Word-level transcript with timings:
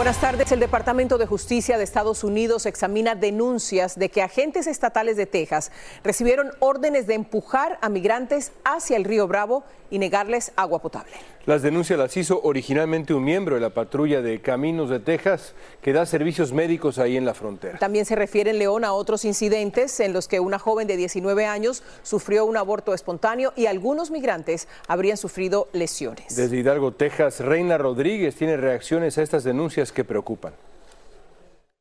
Buenas 0.00 0.18
tardes. 0.18 0.50
El 0.50 0.60
Departamento 0.60 1.18
de 1.18 1.26
Justicia 1.26 1.76
de 1.76 1.84
Estados 1.84 2.24
Unidos 2.24 2.64
examina 2.64 3.14
denuncias 3.14 3.98
de 3.98 4.08
que 4.08 4.22
agentes 4.22 4.66
estatales 4.66 5.18
de 5.18 5.26
Texas 5.26 5.70
recibieron 6.02 6.52
órdenes 6.58 7.06
de 7.06 7.12
empujar 7.12 7.78
a 7.82 7.90
migrantes 7.90 8.52
hacia 8.64 8.96
el 8.96 9.04
río 9.04 9.28
Bravo 9.28 9.62
y 9.90 9.98
negarles 9.98 10.52
agua 10.56 10.80
potable. 10.80 11.12
Las 11.46 11.62
denuncias 11.62 11.98
las 11.98 12.14
hizo 12.18 12.42
originalmente 12.42 13.14
un 13.14 13.24
miembro 13.24 13.54
de 13.54 13.62
la 13.62 13.70
patrulla 13.70 14.20
de 14.20 14.42
Caminos 14.42 14.90
de 14.90 15.00
Texas 15.00 15.54
que 15.80 15.94
da 15.94 16.04
servicios 16.04 16.52
médicos 16.52 16.98
ahí 16.98 17.16
en 17.16 17.24
la 17.24 17.32
frontera. 17.32 17.78
También 17.78 18.04
se 18.04 18.14
refiere 18.14 18.50
en 18.50 18.58
León 18.58 18.84
a 18.84 18.92
otros 18.92 19.24
incidentes 19.24 20.00
en 20.00 20.12
los 20.12 20.28
que 20.28 20.38
una 20.38 20.58
joven 20.58 20.86
de 20.86 20.98
19 20.98 21.46
años 21.46 21.82
sufrió 22.02 22.44
un 22.44 22.58
aborto 22.58 22.92
espontáneo 22.92 23.54
y 23.56 23.66
algunos 23.66 24.10
migrantes 24.10 24.68
habrían 24.86 25.16
sufrido 25.16 25.68
lesiones. 25.72 26.36
Desde 26.36 26.58
Hidalgo, 26.58 26.92
Texas, 26.92 27.40
Reina 27.40 27.78
Rodríguez 27.78 28.36
tiene 28.36 28.58
reacciones 28.58 29.16
a 29.16 29.22
estas 29.22 29.42
denuncias 29.42 29.92
que 29.92 30.04
preocupan. 30.04 30.52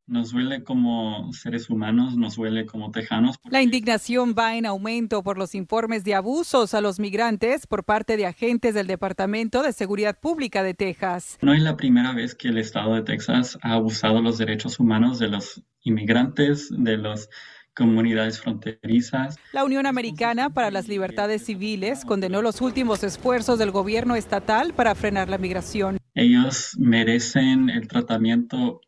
Nos 0.10 0.32
duele 0.32 0.64
como 0.64 1.32
seres 1.34 1.70
humanos, 1.70 2.18
nos 2.18 2.36
duele 2.36 2.66
como 2.66 2.90
tejanos. 2.90 3.36
La 3.48 3.62
indignación 3.62 4.34
va 4.38 4.56
en 4.56 4.66
aumento 4.66 5.22
por 5.22 5.38
los 5.38 5.54
informes 5.54 6.04
de 6.04 6.16
abusos 6.16 6.74
a 6.74 6.82
los 6.82 7.00
migrantes 7.00 7.68
por 7.68 7.84
parte 7.84 8.18
de 8.18 8.26
agentes 8.26 8.74
del 8.74 8.88
Departamento 8.88 9.62
de 9.62 9.72
Seguridad 9.72 10.20
Pública 10.20 10.64
de 10.64 10.74
Texas. 10.74 11.38
No 11.44 11.54
es 11.54 11.62
la 11.62 11.78
primera 11.78 12.12
vez 12.14 12.34
que 12.34 12.48
el 12.48 12.58
estado 12.58 12.96
de 12.96 13.04
Texas 13.04 13.60
ha 13.62 13.74
abusado 13.74 14.20
los 14.20 14.40
derechos 14.40 14.80
humanos 14.80 15.20
de 15.20 15.28
los 15.28 15.62
inmigrantes, 15.84 16.70
de 16.72 16.98
las 16.98 17.30
comunidades 17.76 18.42
fronterizas. 18.42 19.38
La 19.54 19.64
Unión 19.64 19.86
Americana 19.86 20.50
para 20.50 20.72
las 20.72 20.88
Libertades 20.88 21.46
Civiles 21.46 22.04
condenó 22.04 22.42
los 22.42 22.62
últimos 22.62 23.04
esfuerzos 23.04 23.60
del 23.60 23.70
gobierno 23.70 24.16
estatal 24.16 24.74
para 24.74 24.96
frenar 24.96 25.30
la 25.30 25.38
migración. 25.38 26.00
Ellos 26.16 26.76
merecen 26.80 27.70
el 27.70 27.88
tratamiento 27.88 28.82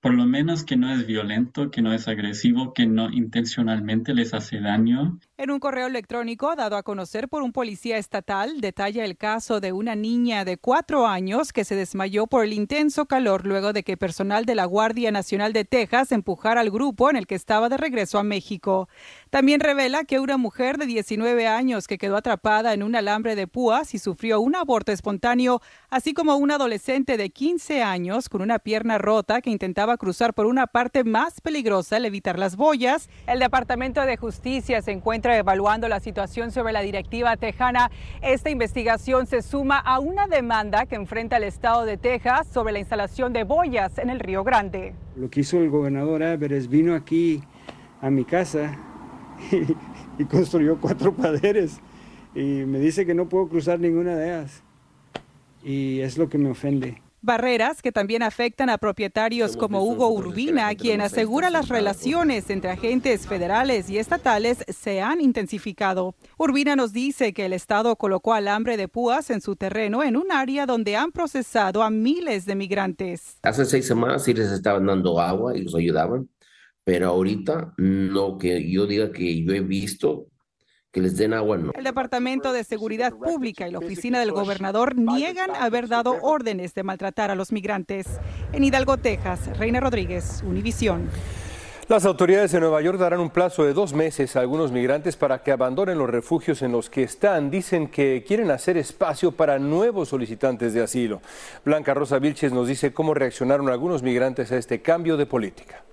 por 0.00 0.14
lo 0.14 0.26
menos 0.26 0.64
que 0.64 0.76
no 0.76 0.92
es 0.92 1.06
violento, 1.06 1.70
que 1.70 1.82
no 1.82 1.92
es 1.92 2.06
agresivo, 2.06 2.72
que 2.72 2.86
no 2.86 3.10
intencionalmente 3.10 4.14
les 4.14 4.32
hace 4.32 4.60
daño. 4.60 5.18
En 5.36 5.50
un 5.50 5.58
correo 5.58 5.88
electrónico 5.88 6.54
dado 6.54 6.76
a 6.76 6.84
conocer 6.84 7.28
por 7.28 7.42
un 7.42 7.52
policía 7.52 7.98
estatal, 7.98 8.60
detalla 8.60 9.04
el 9.04 9.16
caso 9.16 9.60
de 9.60 9.72
una 9.72 9.96
niña 9.96 10.44
de 10.44 10.56
cuatro 10.56 11.06
años 11.06 11.52
que 11.52 11.64
se 11.64 11.74
desmayó 11.74 12.28
por 12.28 12.44
el 12.44 12.52
intenso 12.52 13.06
calor 13.06 13.44
luego 13.44 13.72
de 13.72 13.82
que 13.82 13.96
personal 13.96 14.44
de 14.44 14.54
la 14.54 14.66
Guardia 14.66 15.10
Nacional 15.10 15.52
de 15.52 15.64
Texas 15.64 16.12
empujara 16.12 16.60
al 16.60 16.70
grupo 16.70 17.10
en 17.10 17.16
el 17.16 17.26
que 17.26 17.34
estaba 17.34 17.68
de 17.68 17.76
regreso 17.76 18.18
a 18.18 18.22
México. 18.22 18.88
También 19.30 19.60
revela 19.60 20.04
que 20.04 20.20
una 20.20 20.38
mujer 20.38 20.78
de 20.78 20.86
19 20.86 21.46
años 21.46 21.86
que 21.86 21.98
quedó 21.98 22.16
atrapada 22.16 22.72
en 22.72 22.82
un 22.82 22.96
alambre 22.96 23.36
de 23.36 23.46
púas 23.46 23.94
y 23.94 23.98
sufrió 23.98 24.40
un 24.40 24.56
aborto 24.56 24.90
espontáneo, 24.90 25.60
así 25.90 26.14
como 26.14 26.36
un 26.36 26.50
adolescente 26.50 27.18
de 27.18 27.28
15 27.28 27.82
años 27.82 28.30
con 28.30 28.40
una 28.40 28.58
pierna 28.58 28.96
rota 28.96 29.42
que 29.42 29.50
intentaba 29.50 29.98
cruzar 29.98 30.32
por 30.32 30.46
una 30.46 30.66
parte 30.66 31.04
más 31.04 31.42
peligrosa 31.42 31.96
al 31.96 32.06
evitar 32.06 32.38
las 32.38 32.56
boyas. 32.56 33.10
El 33.26 33.38
Departamento 33.40 34.00
de 34.00 34.16
Justicia 34.16 34.80
se 34.80 34.92
encuentra 34.92 35.36
evaluando 35.36 35.88
la 35.88 36.00
situación 36.00 36.50
sobre 36.50 36.72
la 36.72 36.80
directiva 36.80 37.36
tejana. 37.36 37.90
Esta 38.22 38.48
investigación 38.48 39.26
se 39.26 39.42
suma 39.42 39.78
a 39.78 39.98
una 39.98 40.26
demanda 40.26 40.86
que 40.86 40.94
enfrenta 40.94 41.36
el 41.36 41.44
estado 41.44 41.84
de 41.84 41.98
Texas 41.98 42.46
sobre 42.46 42.72
la 42.72 42.78
instalación 42.78 43.34
de 43.34 43.44
boyas 43.44 43.98
en 43.98 44.08
el 44.08 44.20
Río 44.20 44.42
Grande. 44.42 44.94
Lo 45.16 45.28
que 45.28 45.40
hizo 45.40 45.58
el 45.58 45.68
gobernador 45.68 46.22
Álvarez 46.22 46.68
vino 46.68 46.94
aquí 46.94 47.42
a 48.00 48.08
mi 48.08 48.24
casa 48.24 48.87
y, 49.52 49.76
y 50.22 50.24
construyó 50.26 50.78
cuatro 50.80 51.14
paderes 51.14 51.80
y 52.34 52.64
me 52.64 52.78
dice 52.78 53.06
que 53.06 53.14
no 53.14 53.28
puedo 53.28 53.48
cruzar 53.48 53.80
ninguna 53.80 54.16
de 54.16 54.28
ellas. 54.28 54.62
Y 55.62 56.00
es 56.00 56.18
lo 56.18 56.28
que 56.28 56.38
me 56.38 56.50
ofende. 56.50 57.02
Barreras 57.20 57.82
que 57.82 57.90
también 57.90 58.22
afectan 58.22 58.70
a 58.70 58.78
propietarios 58.78 59.56
como 59.56 59.82
Hugo 59.82 60.08
Urbina, 60.08 60.72
quien 60.76 61.00
asegura 61.00 61.50
las 61.50 61.68
relaciones 61.68 62.48
entre 62.48 62.70
agentes 62.70 63.26
federales 63.26 63.90
y 63.90 63.98
estatales 63.98 64.64
se 64.68 65.00
han 65.00 65.20
intensificado. 65.20 66.14
Urbina 66.36 66.76
nos 66.76 66.92
dice 66.92 67.32
que 67.32 67.46
el 67.46 67.54
Estado 67.54 67.96
colocó 67.96 68.34
alambre 68.34 68.76
de 68.76 68.86
púas 68.86 69.30
en 69.30 69.40
su 69.40 69.56
terreno 69.56 70.04
en 70.04 70.16
un 70.16 70.30
área 70.30 70.64
donde 70.64 70.94
han 70.94 71.10
procesado 71.10 71.82
a 71.82 71.90
miles 71.90 72.46
de 72.46 72.54
migrantes. 72.54 73.38
Hace 73.42 73.64
seis 73.64 73.88
semanas 73.88 74.22
sí 74.22 74.32
les 74.32 74.52
estaban 74.52 74.86
dando 74.86 75.20
agua 75.20 75.56
y 75.56 75.62
los 75.62 75.74
ayudaban, 75.74 76.28
pero 76.88 77.08
ahorita 77.08 77.74
no 77.76 78.38
que 78.38 78.66
yo 78.66 78.86
diga 78.86 79.12
que 79.12 79.44
yo 79.44 79.52
he 79.52 79.60
visto 79.60 80.28
que 80.90 81.02
les 81.02 81.18
den 81.18 81.34
agua, 81.34 81.58
no. 81.58 81.70
El 81.74 81.84
Departamento 81.84 82.50
de 82.50 82.64
Seguridad 82.64 83.12
Pública 83.12 83.68
y 83.68 83.72
la 83.72 83.78
Oficina 83.78 84.20
del 84.20 84.32
Gobernador 84.32 84.96
niegan 84.96 85.50
haber 85.54 85.88
dado 85.88 86.16
órdenes 86.22 86.72
de 86.72 86.84
maltratar 86.84 87.30
a 87.30 87.34
los 87.34 87.52
migrantes. 87.52 88.06
En 88.54 88.64
Hidalgo, 88.64 88.96
Texas, 88.96 89.58
Reina 89.58 89.80
Rodríguez, 89.80 90.42
Univisión. 90.46 91.10
Las 91.88 92.06
autoridades 92.06 92.52
de 92.52 92.60
Nueva 92.60 92.80
York 92.80 92.98
darán 92.98 93.20
un 93.20 93.28
plazo 93.28 93.66
de 93.66 93.74
dos 93.74 93.92
meses 93.92 94.34
a 94.34 94.40
algunos 94.40 94.72
migrantes 94.72 95.14
para 95.14 95.42
que 95.42 95.52
abandonen 95.52 95.98
los 95.98 96.08
refugios 96.08 96.62
en 96.62 96.72
los 96.72 96.88
que 96.88 97.02
están. 97.02 97.50
Dicen 97.50 97.88
que 97.88 98.24
quieren 98.26 98.50
hacer 98.50 98.78
espacio 98.78 99.32
para 99.32 99.58
nuevos 99.58 100.08
solicitantes 100.08 100.72
de 100.72 100.84
asilo. 100.84 101.20
Blanca 101.66 101.92
Rosa 101.92 102.18
Vilches 102.18 102.50
nos 102.50 102.66
dice 102.66 102.94
cómo 102.94 103.12
reaccionaron 103.12 103.68
algunos 103.68 104.02
migrantes 104.02 104.52
a 104.52 104.56
este 104.56 104.80
cambio 104.80 105.18
de 105.18 105.26
política. 105.26 105.84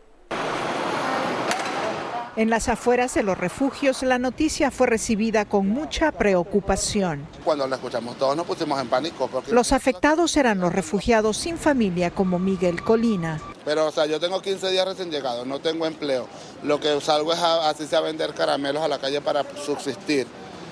En 2.37 2.49
las 2.49 2.67
afueras 2.67 3.13
de 3.13 3.23
los 3.23 3.37
refugios, 3.37 4.03
la 4.03 4.19
noticia 4.19 4.69
fue 4.69 4.87
recibida 4.87 5.45
con 5.45 5.69
mucha 5.69 6.11
preocupación. 6.11 7.25
Cuando 7.45 7.65
la 7.65 7.77
escuchamos 7.77 8.17
todos 8.17 8.35
nos 8.35 8.45
pusimos 8.45 8.77
en 8.81 8.89
pánico. 8.89 9.29
Porque... 9.29 9.53
Los 9.53 9.71
afectados 9.71 10.35
eran 10.35 10.59
los 10.59 10.73
refugiados 10.73 11.37
sin 11.37 11.57
familia 11.57 12.11
como 12.11 12.37
Miguel 12.37 12.83
Colina. 12.83 13.39
Pero, 13.63 13.87
o 13.87 13.91
sea, 13.91 14.05
yo 14.05 14.19
tengo 14.19 14.41
15 14.41 14.69
días 14.69 14.85
recién 14.85 15.11
llegado, 15.11 15.45
no 15.45 15.59
tengo 15.59 15.85
empleo. 15.85 16.27
Lo 16.61 16.81
que 16.81 16.99
salgo 16.99 17.31
es 17.31 17.39
a, 17.39 17.69
así 17.69 17.87
sea 17.87 18.01
vender 18.01 18.33
caramelos 18.33 18.83
a 18.83 18.89
la 18.89 18.99
calle 18.99 19.21
para 19.21 19.45
subsistir. 19.65 20.27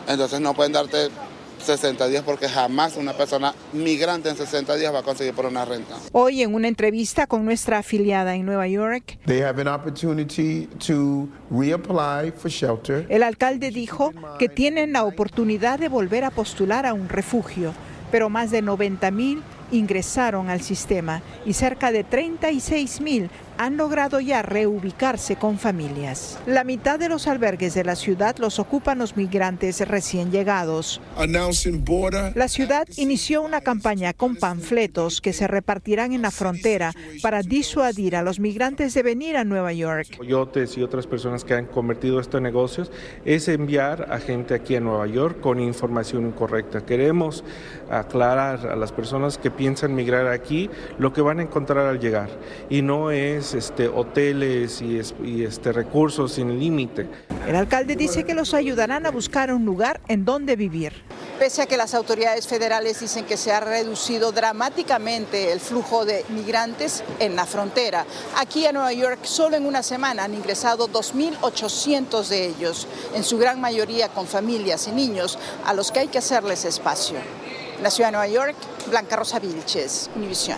Entonces 0.05 0.41
no 0.41 0.53
pueden 0.53 0.73
darte 0.73 1.09
60 1.63 2.07
días 2.07 2.23
porque 2.23 2.47
jamás 2.47 2.97
una 2.97 3.13
persona 3.13 3.53
migrante 3.71 4.29
en 4.29 4.37
60 4.37 4.75
días 4.75 4.93
va 4.93 4.99
a 4.99 5.03
conseguir 5.03 5.33
por 5.33 5.45
una 5.45 5.65
renta. 5.65 5.95
Hoy 6.11 6.41
en 6.41 6.53
una 6.53 6.67
entrevista 6.67 7.27
con 7.27 7.45
nuestra 7.45 7.79
afiliada 7.79 8.35
en 8.35 8.45
Nueva 8.45 8.67
York, 8.67 9.17
el 13.09 13.23
alcalde 13.23 13.71
dijo 13.71 14.13
que 14.39 14.49
tienen 14.49 14.93
la 14.93 15.03
oportunidad 15.03 15.79
de 15.79 15.89
volver 15.89 16.23
a 16.23 16.31
postular 16.31 16.85
a 16.85 16.93
un 16.93 17.09
refugio, 17.09 17.73
pero 18.11 18.29
más 18.29 18.51
de 18.51 18.61
90 18.61 19.11
mil 19.11 19.41
ingresaron 19.73 20.49
al 20.49 20.61
sistema 20.61 21.21
y 21.45 21.53
cerca 21.53 21.91
de 21.91 22.03
36 22.03 23.01
mil 23.01 23.29
han 23.57 23.77
logrado 23.77 24.19
ya 24.19 24.41
reubicarse 24.41 25.35
con 25.35 25.59
familias. 25.59 26.39
La 26.45 26.63
mitad 26.63 26.99
de 26.99 27.09
los 27.09 27.27
albergues 27.27 27.73
de 27.73 27.83
la 27.83 27.95
ciudad 27.95 28.35
los 28.37 28.59
ocupan 28.59 28.97
los 28.97 29.15
migrantes 29.15 29.87
recién 29.87 30.31
llegados. 30.31 31.01
La 32.35 32.47
ciudad 32.47 32.87
inició 32.97 33.41
una 33.41 33.61
campaña 33.61 34.13
con 34.13 34.35
panfletos 34.35 35.21
que 35.21 35.33
se 35.33 35.47
repartirán 35.47 36.13
en 36.13 36.23
la 36.23 36.31
frontera 36.31 36.93
para 37.21 37.41
disuadir 37.41 38.15
a 38.15 38.23
los 38.23 38.39
migrantes 38.39 38.93
de 38.93 39.03
venir 39.03 39.37
a 39.37 39.43
Nueva 39.43 39.73
York. 39.73 40.17
Coyotes 40.17 40.77
y 40.77 40.81
otras 40.81 41.07
personas 41.07 41.43
que 41.43 41.53
han 41.53 41.65
convertido 41.65 42.19
esto 42.19 42.37
en 42.37 42.43
negocios 42.43 42.91
es 43.25 43.47
enviar 43.47 44.11
a 44.11 44.19
gente 44.19 44.53
aquí 44.53 44.75
a 44.75 44.79
Nueva 44.79 45.07
York 45.07 45.39
con 45.39 45.59
información 45.59 46.27
incorrecta. 46.27 46.85
Queremos 46.85 47.43
aclarar 47.89 48.67
a 48.67 48.75
las 48.75 48.91
personas 48.91 49.37
que 49.37 49.51
piensan 49.51 49.62
migrar 49.89 50.27
aquí 50.27 50.69
lo 50.97 51.13
que 51.13 51.21
van 51.21 51.39
a 51.39 51.43
encontrar 51.43 51.85
al 51.85 51.99
llegar 51.99 52.29
y 52.69 52.81
no 52.81 53.11
es 53.11 53.53
este, 53.53 53.87
hoteles 53.87 54.81
y, 54.81 55.01
y 55.23 55.43
este, 55.43 55.71
recursos 55.71 56.33
sin 56.33 56.59
límite. 56.59 57.07
El 57.47 57.55
alcalde 57.55 57.95
dice 57.95 58.23
que 58.23 58.33
los 58.33 58.53
ayudarán 58.53 59.05
a 59.05 59.11
buscar 59.11 59.53
un 59.53 59.65
lugar 59.65 60.01
en 60.07 60.25
donde 60.25 60.55
vivir. 60.55 60.93
Pese 61.39 61.61
a 61.61 61.65
que 61.65 61.77
las 61.77 61.93
autoridades 61.93 62.47
federales 62.47 62.99
dicen 62.99 63.25
que 63.25 63.37
se 63.37 63.51
ha 63.51 63.59
reducido 63.59 64.31
dramáticamente 64.31 65.51
el 65.51 65.59
flujo 65.59 66.05
de 66.05 66.23
migrantes 66.29 67.03
en 67.19 67.35
la 67.35 67.45
frontera, 67.45 68.05
aquí 68.37 68.65
en 68.65 68.75
Nueva 68.75 68.93
York 68.93 69.19
solo 69.23 69.57
en 69.57 69.65
una 69.65 69.83
semana 69.83 70.23
han 70.23 70.33
ingresado 70.33 70.87
2.800 70.87 72.27
de 72.27 72.47
ellos, 72.47 72.87
en 73.13 73.23
su 73.23 73.37
gran 73.37 73.59
mayoría 73.59 74.09
con 74.09 74.27
familias 74.27 74.87
y 74.87 74.91
niños, 74.91 75.39
a 75.65 75.73
los 75.73 75.91
que 75.91 76.01
hay 76.01 76.07
que 76.07 76.19
hacerles 76.19 76.65
espacio. 76.65 77.17
La 77.83 77.89
ciudad 77.89 78.07
de 78.07 78.11
Nueva 78.13 78.27
York, 78.29 78.55
Blanca 78.89 79.17
Rosa 79.17 79.39
Vilches, 79.39 80.09
Univisión. 80.15 80.57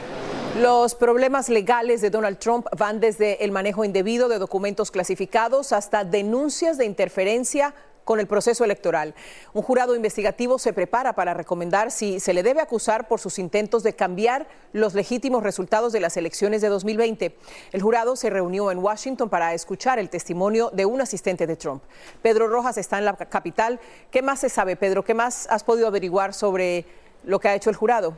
Los 0.60 0.94
problemas 0.94 1.50
legales 1.50 2.00
de 2.02 2.12
Donald 2.12 2.38
Trump 2.38 2.68
van 2.78 3.00
desde 3.00 3.44
el 3.44 3.52
manejo 3.52 3.84
indebido 3.84 4.30
de 4.30 4.38
documentos 4.38 4.92
clasificados 4.92 5.72
hasta 5.72 6.04
denuncias 6.04 6.78
de 6.78 6.86
interferencia 6.86 7.74
con 8.04 8.20
el 8.20 8.28
proceso 8.28 8.64
electoral. 8.64 9.16
Un 9.54 9.64
jurado 9.64 9.96
investigativo 9.96 10.60
se 10.60 10.72
prepara 10.72 11.14
para 11.14 11.34
recomendar 11.34 11.90
si 11.90 12.20
se 12.20 12.32
le 12.36 12.44
debe 12.44 12.62
acusar 12.62 13.08
por 13.08 13.20
sus 13.20 13.40
intentos 13.40 13.82
de 13.82 13.96
cambiar 13.96 14.48
los 14.72 14.94
legítimos 14.94 15.42
resultados 15.42 15.94
de 15.94 16.02
las 16.02 16.18
elecciones 16.18 16.62
de 16.62 16.70
2020. 16.70 17.36
El 17.72 17.82
jurado 17.82 18.16
se 18.16 18.30
reunió 18.30 18.70
en 18.70 18.78
Washington 18.78 19.30
para 19.30 19.56
escuchar 19.56 19.98
el 19.98 20.12
testimonio 20.12 20.70
de 20.72 20.86
un 20.86 21.02
asistente 21.02 21.48
de 21.48 21.56
Trump. 21.56 21.82
Pedro 22.22 22.48
Rojas 22.48 22.78
está 22.78 23.00
en 23.00 23.06
la 23.06 23.16
capital. 23.16 23.80
¿Qué 24.12 24.22
más 24.22 24.42
se 24.42 24.50
sabe, 24.50 24.76
Pedro? 24.76 25.04
¿Qué 25.04 25.16
más 25.16 25.48
has 25.50 25.64
podido 25.64 25.88
averiguar 25.88 26.36
sobre 26.36 26.86
lo 27.26 27.40
que 27.40 27.48
ha 27.50 27.56
hecho 27.56 27.70
el 27.70 27.76
jurado? 27.76 28.18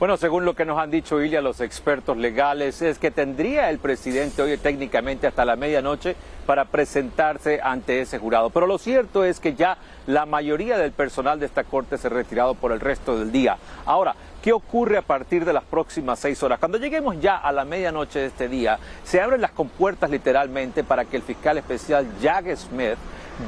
Bueno, 0.00 0.16
según 0.16 0.44
lo 0.44 0.54
que 0.54 0.64
nos 0.64 0.78
han 0.78 0.90
dicho 0.90 1.22
Ilia, 1.22 1.40
los 1.40 1.60
expertos 1.60 2.16
legales, 2.16 2.82
es 2.82 2.98
que 2.98 3.12
tendría 3.12 3.70
el 3.70 3.78
presidente 3.78 4.42
hoy 4.42 4.58
técnicamente 4.58 5.28
hasta 5.28 5.44
la 5.44 5.54
medianoche 5.54 6.16
para 6.46 6.64
presentarse 6.64 7.60
ante 7.62 8.00
ese 8.00 8.18
jurado. 8.18 8.50
Pero 8.50 8.66
lo 8.66 8.76
cierto 8.76 9.24
es 9.24 9.38
que 9.38 9.54
ya 9.54 9.78
la 10.08 10.26
mayoría 10.26 10.76
del 10.78 10.90
personal 10.90 11.38
de 11.38 11.46
esta 11.46 11.62
corte 11.62 11.96
se 11.96 12.08
ha 12.08 12.10
retirado 12.10 12.54
por 12.54 12.72
el 12.72 12.80
resto 12.80 13.16
del 13.16 13.30
día. 13.30 13.56
Ahora, 13.86 14.16
¿qué 14.42 14.52
ocurre 14.52 14.98
a 14.98 15.02
partir 15.02 15.44
de 15.44 15.52
las 15.52 15.64
próximas 15.64 16.18
seis 16.18 16.42
horas? 16.42 16.58
Cuando 16.58 16.76
lleguemos 16.76 17.20
ya 17.20 17.36
a 17.36 17.52
la 17.52 17.64
medianoche 17.64 18.18
de 18.18 18.26
este 18.26 18.48
día, 18.48 18.78
se 19.04 19.20
abren 19.20 19.40
las 19.40 19.52
compuertas 19.52 20.10
literalmente 20.10 20.82
para 20.82 21.04
que 21.04 21.16
el 21.16 21.22
fiscal 21.22 21.56
especial 21.56 22.04
Jack 22.20 22.54
Smith 22.56 22.98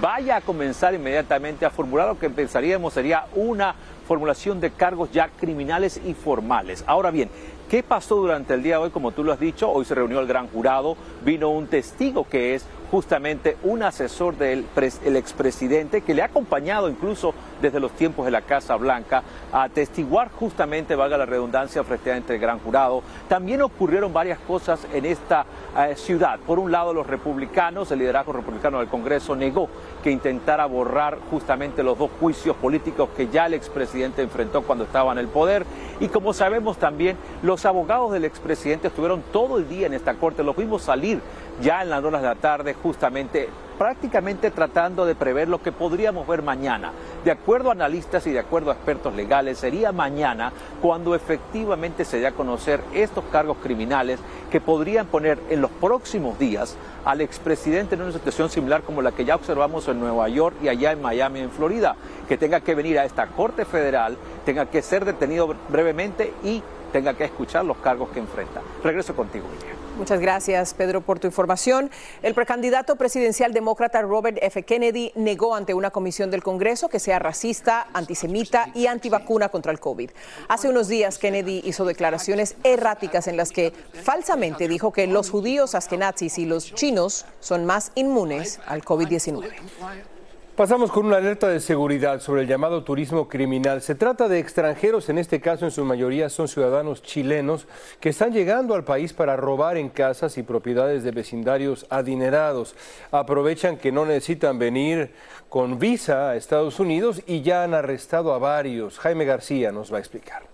vaya 0.00 0.37
a 0.37 0.41
comenzar 0.41 0.94
inmediatamente 0.94 1.65
a 1.65 1.71
formular 1.71 2.09
lo 2.09 2.19
que 2.19 2.31
pensaríamos 2.31 2.93
sería 2.93 3.27
una 3.35 3.75
formulación 4.06 4.61
de 4.61 4.71
cargos 4.71 5.11
ya 5.12 5.29
criminales 5.41 6.00
y 6.05 6.15
formales. 6.15 6.85
Ahora 6.87 7.11
bien, 7.11 7.29
¿qué 7.69 7.83
pasó 7.83 8.17
durante 8.17 8.55
el 8.55 8.63
día 8.63 8.77
de 8.77 8.85
hoy? 8.85 8.91
Como 8.91 9.13
tú 9.13 9.25
lo 9.25 9.33
has 9.33 9.41
dicho, 9.41 9.71
hoy 9.71 9.85
se 9.85 9.95
reunió 9.95 10.21
el 10.21 10.27
gran 10.27 10.49
jurado, 10.49 10.97
vino 11.25 11.51
un 11.51 11.67
testigo 11.67 12.27
que 12.29 12.55
es 12.55 12.67
justamente 12.91 13.57
un 13.65 13.83
asesor 13.83 14.37
del 14.37 14.65
el 15.05 15.17
expresidente 15.17 16.03
que 16.03 16.15
le 16.15 16.23
ha 16.23 16.27
acompañado 16.27 16.89
incluso 16.89 17.35
desde 17.61 17.81
los 17.81 17.93
tiempos 17.93 18.25
de 18.25 18.31
la 18.31 18.43
Casa 18.43 18.77
Blanca 18.77 19.23
a 19.53 19.69
testiguar 19.69 20.31
justamente, 20.31 20.95
valga 20.95 21.19
la 21.19 21.27
redundancia, 21.27 21.83
frente 21.85 22.13
ante 22.13 22.35
el 22.35 22.41
gran 22.41 22.59
jurado. 22.59 23.03
También 23.29 23.63
ocurrieron 23.63 24.13
varias 24.13 24.39
cosas 24.41 24.87
en 24.93 25.05
esta 25.05 25.47
eh, 25.77 25.95
ciudad. 25.97 26.39
Por 26.41 26.59
un 26.59 26.71
lado, 26.71 26.93
los 26.93 27.07
republicanos, 27.07 27.91
el 27.91 27.99
liderazgo 27.99 28.33
republicano 28.33 28.79
del 28.79 28.89
Congreso 28.89 29.35
negó 29.35 29.69
que 30.03 30.11
intentara 30.11 30.67
borrar 30.67 31.19
justamente 31.31 31.83
los 31.83 31.99
dos 31.99 32.11
juicios 32.21 32.57
políticos 32.57 33.09
que 33.17 33.29
ya 33.29 33.47
el 33.47 33.55
expresidente 33.55 34.23
enfrentó 34.23 34.63
cuando 34.63 34.85
estaba 34.85 35.13
en 35.13 35.19
el 35.19 35.29
poder. 35.29 35.65
Y 35.99 36.09
como 36.09 36.33
sabemos 36.33 36.77
también, 36.79 37.17
los 37.43 37.56
abogados 37.64 38.12
del 38.12 38.25
expresidente 38.25 38.88
estuvieron 38.88 39.23
todo 39.32 39.58
el 39.58 39.69
día 39.69 39.87
en 39.87 39.94
esta 39.94 40.14
corte, 40.14 40.43
los 40.43 40.56
vimos 40.56 40.82
salir 40.82 41.20
ya 41.62 41.82
en 41.82 41.91
las 41.91 42.05
horas 42.05 42.23
de 42.23 42.29
la 42.29 42.35
tarde 42.35 42.75
justamente 42.75 43.49
prácticamente 43.76 44.50
tratando 44.50 45.05
de 45.05 45.14
prever 45.14 45.49
lo 45.49 45.62
que 45.62 45.73
podríamos 45.73 46.26
ver 46.26 46.43
mañana. 46.43 46.93
De 47.25 47.31
acuerdo 47.31 47.69
a 47.69 47.73
analistas 47.73 48.26
y 48.26 48.32
de 48.32 48.38
acuerdo 48.38 48.70
a 48.70 48.75
expertos 48.75 49.14
legales, 49.14 49.58
sería 49.58 49.93
mañana 49.93 50.53
cuando 50.81 51.14
efectivamente 51.14 52.05
se 52.05 52.20
dé 52.20 52.26
a 52.26 52.32
conocer 52.32 52.81
estos 52.94 53.25
cargos 53.31 53.58
criminales 53.62 54.20
que 54.50 54.61
podrían 54.61 55.06
poner 55.06 55.38
en 55.50 55.61
los 55.61 55.70
próximos 55.70 56.38
días 56.38 56.76
al 57.05 57.20
expresidente 57.20 57.94
en 57.94 58.03
una 58.03 58.12
situación 58.12 58.49
similar 58.49 58.82
como 58.82 59.03
la 59.03 59.12
que 59.12 59.25
ya 59.25 59.35
observamos 59.35 59.87
en 59.88 60.00
Nueva 60.00 60.29
York 60.29 60.56
y 60.62 60.69
allá 60.69 60.93
en 60.93 61.03
Miami, 61.03 61.41
en 61.41 61.50
Florida, 61.50 61.97
que 62.29 62.38
tenga 62.38 62.61
que 62.61 62.75
venir 62.75 62.99
a 62.99 63.05
esta 63.05 63.26
Corte 63.29 63.64
Federal, 63.64 64.17
tenga 64.44 64.67
que 64.67 64.82
ser 64.82 65.05
detenido 65.05 65.55
brevemente 65.69 66.32
y 66.43 66.62
tenga 66.96 67.12
que 67.12 67.25
escuchar 67.25 67.62
los 67.62 67.76
cargos 67.76 68.08
que 68.08 68.20
enfrenta. 68.20 68.62
Regreso 68.82 69.14
contigo, 69.14 69.46
Miguel. 69.54 69.76
Muchas 69.98 70.19
gracias, 70.19 70.72
Pedro, 70.72 71.02
por 71.02 71.19
tu 71.19 71.26
información. 71.26 71.90
El 72.22 72.32
precandidato 72.32 72.96
presidencial 72.96 73.52
demócrata 73.52 74.00
Robert 74.00 74.38
F. 74.40 74.62
Kennedy 74.62 75.12
negó 75.14 75.54
ante 75.54 75.75
una 75.75 75.90
comisión 75.90 76.31
del 76.31 76.43
Congreso 76.43 76.88
que 76.88 76.98
sea 76.98 77.19
racista, 77.19 77.88
antisemita 77.93 78.70
y 78.75 78.87
antivacuna 78.87 79.50
contra 79.50 79.72
el 79.72 79.78
COVID. 79.78 80.08
Hace 80.48 80.70
unos 80.70 80.88
días, 80.88 81.19
Kennedy 81.19 81.60
hizo 81.66 81.84
declaraciones 81.84 82.56
erráticas 82.64 83.28
en 83.28 83.37
las 83.37 83.52
que 83.52 83.75
falsamente 83.93 84.66
dijo 84.66 84.90
que 84.90 85.06
los 85.06 85.28
judíos 85.28 85.75
askenazis 85.75 86.38
y 86.38 86.46
los 86.46 86.72
chinos 86.72 87.26
son 87.40 87.66
más 87.66 87.93
inmunes 87.94 88.58
al 88.66 88.82
COVID-19. 88.82 90.16
Pasamos 90.56 90.91
con 90.91 91.05
una 91.05 91.19
alerta 91.19 91.49
de 91.49 91.61
seguridad 91.61 92.23
sobre 92.23 92.41
el 92.41 92.49
llamado 92.49 92.82
turismo 92.82 93.29
criminal. 93.29 93.82
Se 93.82 93.94
trata 93.94 94.26
de 94.26 94.38
extranjeros, 94.38 95.11
en 95.11 95.19
este 95.19 95.38
caso 95.38 95.67
en 95.67 95.70
su 95.70 95.85
mayoría 95.85 96.31
son 96.31 96.49
ciudadanos 96.49 97.03
chilenos, 97.03 97.67
que 98.00 98.08
están 98.08 98.32
llegando 98.32 98.75
al 98.75 98.82
país 98.82 99.12
para 99.12 99.37
robar 99.37 99.76
en 99.76 99.91
casas 99.91 100.38
y 100.38 100.43
propiedades 100.43 101.05
de 101.05 101.11
vecindarios 101.11 101.85
adinerados. 101.91 102.75
Aprovechan 103.11 103.76
que 103.76 103.93
no 103.93 104.06
necesitan 104.06 104.58
venir 104.58 105.12
con 105.50 105.79
visa 105.79 106.31
a 106.31 106.37
Estados 106.37 106.81
Unidos 106.81 107.20
y 107.26 107.43
ya 107.43 107.62
han 107.62 107.75
arrestado 107.75 108.32
a 108.32 108.38
varios. 108.38 108.99
Jaime 108.99 109.26
García 109.26 109.73
nos 109.73 109.93
va 109.93 109.99
a 109.99 110.00
explicar. 110.00 110.49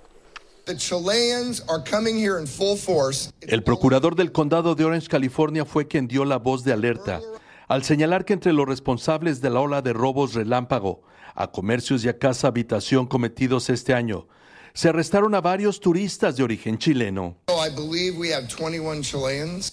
El 3.40 3.62
procurador 3.62 4.16
del 4.16 4.32
condado 4.32 4.75
de 4.75 4.84
Orange, 4.84 5.06
California, 5.06 5.64
fue 5.64 5.87
quien 5.87 6.08
dio 6.08 6.25
la 6.25 6.38
voz 6.38 6.64
de 6.64 6.72
alerta 6.72 7.20
al 7.72 7.84
señalar 7.84 8.26
que 8.26 8.34
entre 8.34 8.52
los 8.52 8.69
responsables 8.69 9.40
de 9.40 9.48
la 9.48 9.60
ola 9.60 9.80
de 9.80 9.94
robos 9.94 10.34
relámpago 10.34 11.04
a 11.34 11.50
comercios 11.52 12.04
y 12.04 12.08
a 12.10 12.19
casa 12.19 12.48
habitación 12.48 13.06
cometidos 13.06 13.70
este 13.70 13.94
año, 13.94 14.28
se 14.74 14.90
arrestaron 14.90 15.34
a 15.34 15.40
varios 15.40 15.80
turistas 15.80 16.36
de 16.36 16.42
origen 16.42 16.76
chileno. 16.76 17.38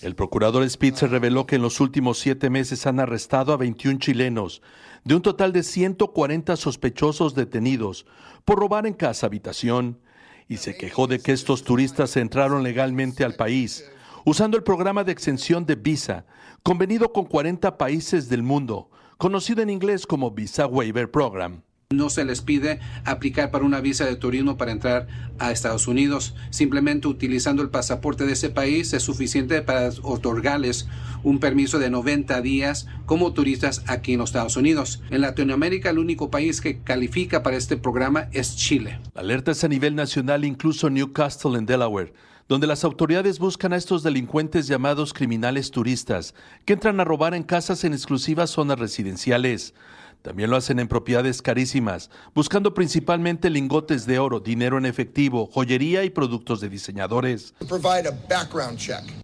El 0.01 0.15
procurador 0.15 0.69
Spitzer 0.69 1.09
reveló 1.09 1.45
que 1.45 1.57
en 1.57 1.61
los 1.61 1.81
últimos 1.81 2.19
siete 2.19 2.49
meses 2.49 2.87
han 2.87 3.01
arrestado 3.01 3.51
a 3.51 3.57
21 3.57 3.99
chilenos, 3.99 4.61
de 5.03 5.15
un 5.15 5.21
total 5.21 5.51
de 5.51 5.63
140 5.63 6.55
sospechosos 6.55 7.35
detenidos 7.35 8.05
por 8.45 8.59
robar 8.59 8.87
en 8.87 8.93
casa 8.93 9.25
habitación, 9.25 9.99
y 10.47 10.55
se 10.55 10.77
quejó 10.77 11.07
de 11.07 11.19
que 11.19 11.33
estos 11.33 11.65
turistas 11.65 12.15
entraron 12.15 12.63
legalmente 12.63 13.25
al 13.25 13.35
país 13.35 13.83
usando 14.25 14.57
el 14.57 14.63
programa 14.63 15.03
de 15.03 15.11
exención 15.11 15.65
de 15.65 15.75
visa 15.75 16.25
convenido 16.63 17.11
con 17.13 17.25
40 17.25 17.77
países 17.77 18.29
del 18.29 18.43
mundo, 18.43 18.89
conocido 19.17 19.61
en 19.61 19.69
inglés 19.69 20.05
como 20.05 20.31
Visa 20.31 20.67
Waiver 20.67 21.09
Program. 21.09 21.61
No 21.91 22.11
se 22.11 22.23
les 22.23 22.41
pide 22.41 22.79
aplicar 23.03 23.49
para 23.49 23.65
una 23.65 23.81
visa 23.81 24.05
de 24.05 24.15
turismo 24.15 24.57
para 24.57 24.71
entrar 24.71 25.07
a 25.39 25.51
Estados 25.51 25.87
Unidos. 25.87 26.35
Simplemente 26.51 27.07
utilizando 27.07 27.63
el 27.63 27.71
pasaporte 27.71 28.27
de 28.27 28.33
ese 28.33 28.51
país 28.51 28.93
es 28.93 29.01
suficiente 29.01 29.63
para 29.63 29.89
otorgarles 30.03 30.87
un 31.23 31.39
permiso 31.39 31.79
de 31.79 31.89
90 31.89 32.41
días 32.41 32.85
como 33.07 33.33
turistas 33.33 33.83
aquí 33.87 34.13
en 34.13 34.19
los 34.19 34.29
Estados 34.29 34.55
Unidos. 34.55 35.01
En 35.09 35.21
Latinoamérica 35.21 35.89
el 35.89 35.97
único 35.97 36.29
país 36.29 36.61
que 36.61 36.77
califica 36.83 37.41
para 37.41 37.57
este 37.57 37.75
programa 37.75 38.29
es 38.33 38.55
Chile. 38.55 38.99
La 39.15 39.21
alerta 39.21 39.49
es 39.49 39.63
a 39.63 39.67
nivel 39.67 39.95
nacional, 39.95 40.45
incluso 40.45 40.91
Newcastle 40.91 41.57
en 41.57 41.65
Delaware 41.65 42.13
donde 42.49 42.65
las 42.67 42.83
autoridades 42.83 43.37
buscan 43.37 43.73
a 43.73 43.77
estos 43.77 44.01
delincuentes 44.01 44.67
llamados 44.67 45.13
criminales 45.13 45.69
turistas, 45.69 46.33
que 46.65 46.73
entran 46.73 46.99
a 46.99 47.05
robar 47.05 47.35
en 47.35 47.43
casas 47.43 47.83
en 47.83 47.93
exclusivas 47.93 48.49
zonas 48.49 48.79
residenciales. 48.79 49.75
También 50.21 50.49
lo 50.49 50.57
hacen 50.57 50.79
en 50.79 50.89
propiedades 50.89 51.41
carísimas, 51.41 52.09
buscando 52.35 52.73
principalmente 52.73 53.49
lingotes 53.49 54.05
de 54.05 54.19
oro, 54.19 54.41
dinero 54.41 54.77
en 54.77 54.85
efectivo, 54.85 55.47
joyería 55.47 56.03
y 56.03 56.09
productos 56.09 56.59
de 56.59 56.67
diseñadores. 56.67 57.53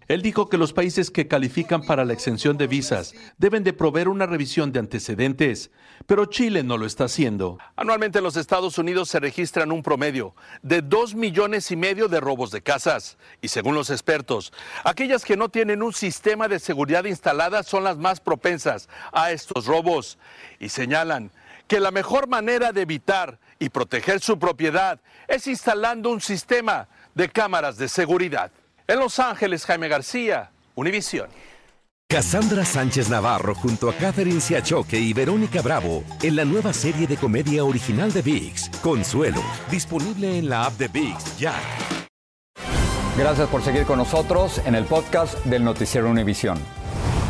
Él 0.08 0.22
dijo 0.22 0.48
que 0.48 0.56
los 0.56 0.72
países 0.72 1.10
que 1.10 1.28
califican 1.28 1.82
para 1.82 2.06
la 2.06 2.14
exención 2.14 2.56
de 2.56 2.66
visas 2.66 3.14
deben 3.36 3.62
de 3.62 3.74
proveer 3.74 4.08
una 4.08 4.24
revisión 4.24 4.72
de 4.72 4.78
antecedentes, 4.78 5.70
pero 6.06 6.26
Chile 6.26 6.62
no 6.62 6.78
lo 6.78 6.86
está 6.86 7.04
haciendo. 7.04 7.58
Anualmente 7.76 8.18
en 8.18 8.24
los 8.24 8.36
Estados 8.36 8.78
Unidos 8.78 9.10
se 9.10 9.20
registran 9.20 9.72
un 9.72 9.82
promedio 9.82 10.34
de 10.62 10.80
2 10.80 11.14
millones 11.14 11.70
y 11.70 11.76
medio 11.76 12.08
de 12.08 12.20
robos 12.20 12.50
de 12.50 12.62
casas 12.62 13.18
y 13.42 13.48
según 13.48 13.74
los 13.74 13.90
expertos, 13.90 14.52
aquellas 14.82 15.24
que 15.24 15.36
no 15.36 15.50
tienen 15.50 15.82
un 15.82 15.92
sistema 15.92 16.48
de 16.48 16.58
seguridad 16.58 17.04
instalada 17.04 17.62
son 17.62 17.84
las 17.84 17.98
más 17.98 18.20
propensas 18.20 18.88
a 19.12 19.30
estos 19.32 19.66
robos 19.66 20.18
y 20.58 20.70
señalan 20.86 21.32
que 21.66 21.80
la 21.80 21.90
mejor 21.90 22.28
manera 22.28 22.70
de 22.70 22.82
evitar 22.82 23.40
y 23.58 23.70
proteger 23.70 24.20
su 24.20 24.38
propiedad 24.38 25.00
es 25.26 25.48
instalando 25.48 26.10
un 26.10 26.20
sistema 26.20 26.86
de 27.14 27.28
cámaras 27.28 27.76
de 27.76 27.88
seguridad. 27.88 28.52
En 28.86 29.00
Los 29.00 29.18
Ángeles, 29.18 29.66
Jaime 29.66 29.88
García, 29.88 30.50
Univisión. 30.76 31.28
Cassandra 32.08 32.64
Sánchez 32.64 33.08
Navarro 33.08 33.56
junto 33.56 33.90
a 33.90 33.94
Catherine 33.94 34.40
Siachoque 34.40 34.96
y 34.96 35.12
Verónica 35.12 35.60
Bravo 35.60 36.04
en 36.22 36.36
la 36.36 36.44
nueva 36.44 36.72
serie 36.72 37.08
de 37.08 37.16
comedia 37.16 37.64
original 37.64 38.12
de 38.12 38.22
VIX, 38.22 38.70
Consuelo, 38.80 39.42
disponible 39.68 40.38
en 40.38 40.48
la 40.48 40.66
app 40.66 40.74
de 40.74 40.86
VIX 40.86 41.36
ya. 41.36 41.54
Gracias 43.18 43.48
por 43.48 43.62
seguir 43.62 43.86
con 43.86 43.98
nosotros 43.98 44.60
en 44.64 44.76
el 44.76 44.84
podcast 44.84 45.44
del 45.46 45.64
Noticiero 45.64 46.08
Univisión. 46.08 46.58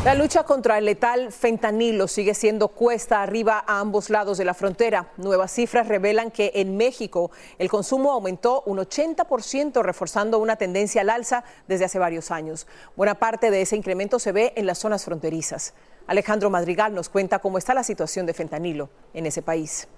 La 0.04 0.14
lucha 0.14 0.44
contra 0.44 0.78
el 0.78 0.84
letal 0.84 1.32
fentanilo 1.32 2.06
sigue 2.06 2.34
siendo 2.34 2.68
cuesta 2.68 3.22
arriba 3.22 3.64
a 3.66 3.80
ambos 3.80 4.08
lados 4.08 4.38
de 4.38 4.44
la 4.44 4.54
frontera. 4.54 5.10
Nuevas 5.16 5.50
cifras 5.50 5.88
revelan 5.88 6.30
que 6.30 6.52
en 6.54 6.76
México 6.76 7.32
el 7.58 7.68
consumo 7.68 8.12
aumentó 8.12 8.62
un 8.66 8.78
80%, 8.78 9.82
reforzando 9.82 10.38
una 10.38 10.54
tendencia 10.54 11.00
al 11.00 11.10
alza 11.10 11.42
desde 11.66 11.86
hace 11.86 11.98
varios 11.98 12.30
años. 12.30 12.68
Buena 12.94 13.16
parte 13.16 13.50
de 13.50 13.62
ese 13.62 13.74
incremento 13.74 14.20
se 14.20 14.30
ve 14.30 14.52
en 14.54 14.66
las 14.66 14.78
zonas 14.78 15.04
fronterizas. 15.04 15.74
Alejandro 16.06 16.50
Madrigal 16.50 16.94
nos 16.94 17.08
cuenta 17.08 17.40
cómo 17.40 17.58
está 17.58 17.74
la 17.74 17.82
situación 17.82 18.26
de 18.26 18.34
fentanilo 18.34 18.90
en 19.12 19.26
ese 19.26 19.42
país. 19.42 19.88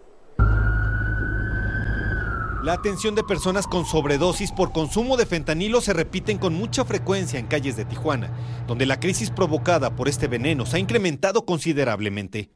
La 2.62 2.72
atención 2.72 3.14
de 3.14 3.22
personas 3.22 3.68
con 3.68 3.84
sobredosis 3.84 4.50
por 4.50 4.72
consumo 4.72 5.16
de 5.16 5.26
fentanilo 5.26 5.80
se 5.80 5.92
repiten 5.92 6.38
con 6.38 6.54
mucha 6.54 6.84
frecuencia 6.84 7.38
en 7.38 7.46
calles 7.46 7.76
de 7.76 7.84
Tijuana, 7.84 8.32
donde 8.66 8.84
la 8.84 8.98
crisis 8.98 9.30
provocada 9.30 9.94
por 9.94 10.08
este 10.08 10.26
veneno 10.26 10.66
se 10.66 10.76
ha 10.76 10.80
incrementado 10.80 11.44
considerablemente. 11.44 12.50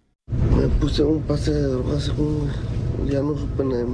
Me 0.56 0.66
puse 0.80 1.04
un 1.04 1.22
pase 1.22 1.52
de 1.52 1.62
drogas, 1.62 2.10
ya 3.06 3.22
no 3.22 3.36
supe 3.36 3.64
nada 3.64 3.84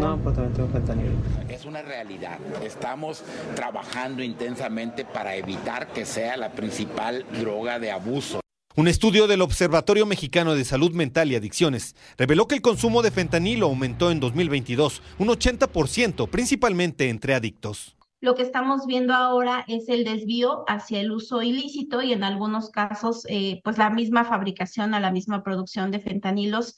No, 0.00 0.18
pues 0.18 0.34
también 0.34 0.54
tengo 0.54 0.68
fentanilo. 0.70 1.12
Es 1.48 1.64
una 1.64 1.82
realidad. 1.82 2.38
Estamos 2.64 3.22
trabajando 3.54 4.24
intensamente 4.24 5.04
para 5.04 5.36
evitar 5.36 5.92
que 5.92 6.04
sea 6.04 6.36
la 6.36 6.50
principal 6.50 7.24
droga 7.40 7.78
de 7.78 7.92
abuso. 7.92 8.43
Un 8.76 8.88
estudio 8.88 9.28
del 9.28 9.40
Observatorio 9.40 10.04
Mexicano 10.04 10.56
de 10.56 10.64
Salud 10.64 10.90
Mental 10.90 11.30
y 11.30 11.36
Adicciones 11.36 11.94
reveló 12.18 12.48
que 12.48 12.56
el 12.56 12.60
consumo 12.60 13.02
de 13.02 13.12
fentanilo 13.12 13.66
aumentó 13.66 14.10
en 14.10 14.18
2022 14.18 15.00
un 15.20 15.28
80%, 15.28 16.28
principalmente 16.28 17.08
entre 17.08 17.36
adictos. 17.36 17.94
Lo 18.20 18.34
que 18.34 18.42
estamos 18.42 18.84
viendo 18.88 19.14
ahora 19.14 19.64
es 19.68 19.88
el 19.88 20.02
desvío 20.02 20.64
hacia 20.66 21.00
el 21.00 21.12
uso 21.12 21.40
ilícito 21.40 22.02
y 22.02 22.12
en 22.12 22.24
algunos 22.24 22.70
casos, 22.70 23.24
eh, 23.28 23.60
pues 23.62 23.78
la 23.78 23.90
misma 23.90 24.24
fabricación 24.24 24.92
a 24.94 24.98
la 24.98 25.12
misma 25.12 25.44
producción 25.44 25.92
de 25.92 26.00
fentanilos. 26.00 26.74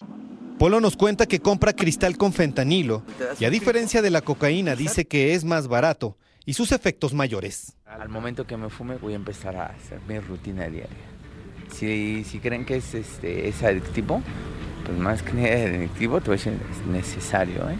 Polo 0.58 0.82
nos 0.82 0.98
cuenta 0.98 1.24
que 1.24 1.40
compra 1.40 1.72
cristal 1.72 2.18
con 2.18 2.34
fentanilo 2.34 3.04
y 3.40 3.46
a 3.46 3.50
diferencia 3.50 4.02
de 4.02 4.10
la 4.10 4.20
cocaína 4.20 4.76
dice 4.76 5.06
que 5.06 5.32
es 5.32 5.46
más 5.46 5.66
barato 5.66 6.18
y 6.44 6.52
sus 6.52 6.72
efectos 6.72 7.14
mayores. 7.14 7.74
Al 7.86 8.10
momento 8.10 8.46
que 8.46 8.58
me 8.58 8.68
fume 8.68 8.96
voy 8.96 9.14
a 9.14 9.16
empezar 9.16 9.56
a 9.56 9.66
hacer 9.68 9.98
mi 10.06 10.18
rutina 10.18 10.68
diaria 10.68 11.15
si, 11.70 12.24
si 12.24 12.38
creen 12.38 12.64
que 12.64 12.76
es, 12.76 12.94
este, 12.94 13.48
es 13.48 13.62
adictivo, 13.62 14.22
pues 14.84 14.98
más 14.98 15.22
que 15.22 15.52
adictivo, 15.52 16.18
es 16.18 16.46
necesario. 16.86 17.68
¿eh? 17.68 17.76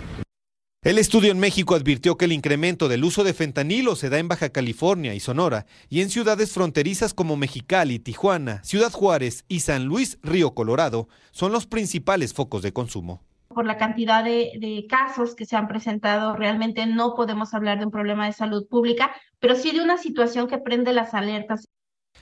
El 0.87 0.99
estudio 0.99 1.33
en 1.33 1.41
México 1.41 1.75
advirtió 1.75 2.17
que 2.17 2.27
el 2.27 2.33
incremento 2.33 2.87
del 2.87 3.03
uso 3.03 3.25
de 3.25 3.35
fentanilo 3.35 3.97
se 3.97 4.09
da 4.09 4.19
en 4.19 4.29
Baja 4.29 4.51
California 4.51 5.15
y 5.15 5.21
Sonora 5.21 5.67
y 5.89 6.01
en 6.01 6.11
ciudades 6.11 6.53
fronterizas 6.53 7.13
como 7.13 7.37
Mexicali, 7.37 7.99
Tijuana, 7.99 8.63
Ciudad 8.63 8.93
Juárez 8.93 9.45
y 9.49 9.61
San 9.61 9.87
Luis, 9.87 10.21
Río 10.23 10.55
Colorado, 10.55 11.09
son 11.33 11.51
los 11.51 11.67
principales 11.67 12.35
focos 12.35 12.63
de 12.63 12.73
consumo. 12.73 13.25
Por 13.49 13.67
la 13.67 13.79
cantidad 13.79 14.23
de, 14.23 14.53
de 14.61 14.87
casos 14.89 15.35
que 15.35 15.45
se 15.45 15.57
han 15.57 15.67
presentado, 15.67 16.37
realmente 16.37 16.87
no 16.87 17.15
podemos 17.17 17.53
hablar 17.53 17.81
de 17.81 17.87
un 17.87 17.91
problema 17.91 18.27
de 18.27 18.33
salud 18.33 18.69
pública, 18.69 19.11
pero 19.41 19.57
sí 19.57 19.73
de 19.73 19.83
una 19.83 19.97
situación 19.97 20.47
que 20.47 20.59
prende 20.59 20.93
las 20.93 21.15
alertas. 21.15 21.69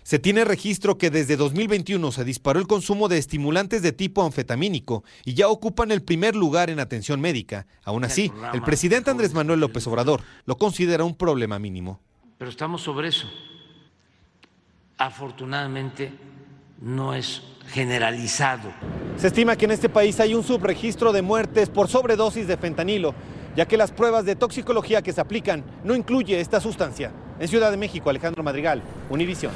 Se 0.03 0.19
tiene 0.19 0.45
registro 0.45 0.99
que 0.99 1.11
desde 1.11 1.37
2021 1.37 2.13
se 2.13 2.25
disparó 2.25 2.61
el 2.61 2.67
consumo 2.67 3.09
de 3.09 3.19
estimulantes 3.19 3.81
de 3.83 3.93
tipo 3.93 4.23
anfetamínico 4.23 5.05
y 5.25 5.35
ya 5.35 5.49
ocupan 5.49 5.91
el 5.91 6.03
primer 6.03 6.37
lugar 6.37 6.69
en 6.69 6.81
atención 6.81 7.21
médica. 7.21 7.67
Aún 7.85 8.05
así, 8.05 8.31
el 8.53 8.63
presidente 8.63 9.11
Andrés 9.11 9.33
Manuel 9.33 9.61
López 9.61 9.87
Obrador 9.87 10.23
lo 10.45 10.59
considera 10.59 11.05
un 11.05 11.15
problema 11.15 11.59
mínimo. 11.59 12.01
Pero 12.37 12.51
estamos 12.51 12.83
sobre 12.83 13.09
eso. 13.09 13.27
Afortunadamente 14.99 16.13
no 16.81 17.15
es 17.15 17.43
generalizado. 17.69 18.73
Se 19.17 19.29
estima 19.29 19.57
que 19.57 19.65
en 19.65 19.71
este 19.71 19.89
país 19.89 20.21
hay 20.21 20.35
un 20.35 20.45
subregistro 20.45 21.13
de 21.13 21.23
muertes 21.23 21.71
por 21.71 21.89
sobredosis 21.89 22.47
de 22.47 22.57
fentanilo, 22.57 23.15
ya 23.57 23.67
que 23.67 23.77
las 23.77 23.93
pruebas 23.93 24.25
de 24.25 24.37
toxicología 24.37 25.03
que 25.03 25.13
se 25.13 25.21
aplican 25.21 25.65
no 25.85 25.95
incluye 25.95 26.41
esta 26.41 26.61
sustancia. 26.61 27.13
En 27.39 27.49
Ciudad 27.49 27.71
de 27.71 27.77
México, 27.77 28.11
Alejandro 28.11 28.43
Madrigal, 28.43 28.83
Univisión. 29.09 29.53